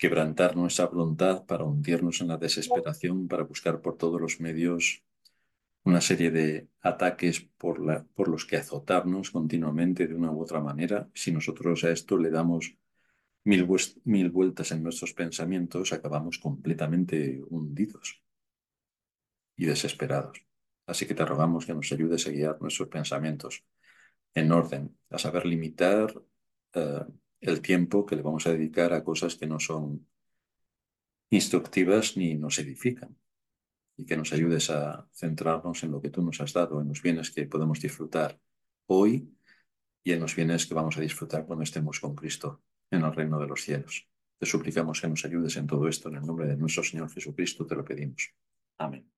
quebrantar 0.00 0.56
nuestra 0.56 0.86
voluntad, 0.86 1.44
para 1.44 1.64
hundirnos 1.64 2.22
en 2.22 2.28
la 2.28 2.38
desesperación, 2.38 3.28
para 3.28 3.42
buscar 3.44 3.82
por 3.82 3.98
todos 3.98 4.18
los 4.18 4.40
medios 4.40 5.04
una 5.84 6.00
serie 6.00 6.30
de 6.30 6.68
ataques 6.80 7.42
por, 7.58 7.84
la, 7.84 8.06
por 8.14 8.28
los 8.28 8.46
que 8.46 8.56
azotarnos 8.56 9.30
continuamente 9.30 10.06
de 10.06 10.14
una 10.14 10.32
u 10.32 10.40
otra 10.40 10.60
manera. 10.60 11.10
Si 11.12 11.32
nosotros 11.32 11.84
a 11.84 11.90
esto 11.90 12.16
le 12.16 12.30
damos 12.30 12.74
mil, 13.44 13.68
mil 14.04 14.30
vueltas 14.30 14.72
en 14.72 14.82
nuestros 14.82 15.12
pensamientos, 15.12 15.92
acabamos 15.92 16.38
completamente 16.38 17.42
hundidos 17.50 18.22
y 19.54 19.66
desesperados. 19.66 20.42
Así 20.86 21.06
que 21.06 21.14
te 21.14 21.26
rogamos 21.26 21.66
que 21.66 21.74
nos 21.74 21.92
ayudes 21.92 22.26
a 22.26 22.30
guiar 22.30 22.56
nuestros 22.62 22.88
pensamientos 22.88 23.64
en 24.34 24.50
orden, 24.50 24.96
a 25.10 25.18
saber 25.18 25.44
limitar 25.44 26.14
eh, 26.72 27.04
el 27.40 27.60
tiempo 27.60 28.04
que 28.04 28.16
le 28.16 28.22
vamos 28.22 28.46
a 28.46 28.52
dedicar 28.52 28.92
a 28.92 29.02
cosas 29.02 29.34
que 29.34 29.46
no 29.46 29.58
son 29.58 30.06
instructivas 31.30 32.16
ni 32.16 32.34
nos 32.34 32.58
edifican. 32.58 33.16
Y 33.96 34.06
que 34.06 34.16
nos 34.16 34.32
ayudes 34.32 34.70
a 34.70 35.06
centrarnos 35.12 35.82
en 35.84 35.92
lo 35.92 36.00
que 36.00 36.10
tú 36.10 36.22
nos 36.22 36.40
has 36.40 36.54
dado, 36.54 36.80
en 36.80 36.88
los 36.88 37.02
bienes 37.02 37.30
que 37.30 37.46
podemos 37.46 37.80
disfrutar 37.80 38.40
hoy 38.86 39.36
y 40.02 40.12
en 40.12 40.20
los 40.20 40.34
bienes 40.34 40.66
que 40.66 40.74
vamos 40.74 40.96
a 40.96 41.02
disfrutar 41.02 41.44
cuando 41.44 41.64
estemos 41.64 42.00
con 42.00 42.14
Cristo 42.14 42.62
en 42.90 43.02
el 43.02 43.14
reino 43.14 43.38
de 43.38 43.46
los 43.46 43.62
cielos. 43.62 44.08
Te 44.38 44.46
suplicamos 44.46 45.00
que 45.00 45.08
nos 45.08 45.24
ayudes 45.26 45.56
en 45.56 45.66
todo 45.66 45.86
esto, 45.86 46.08
en 46.08 46.16
el 46.16 46.26
nombre 46.26 46.46
de 46.46 46.56
nuestro 46.56 46.82
Señor 46.82 47.10
Jesucristo 47.10 47.66
te 47.66 47.74
lo 47.76 47.84
pedimos. 47.84 48.32
Amén. 48.78 49.10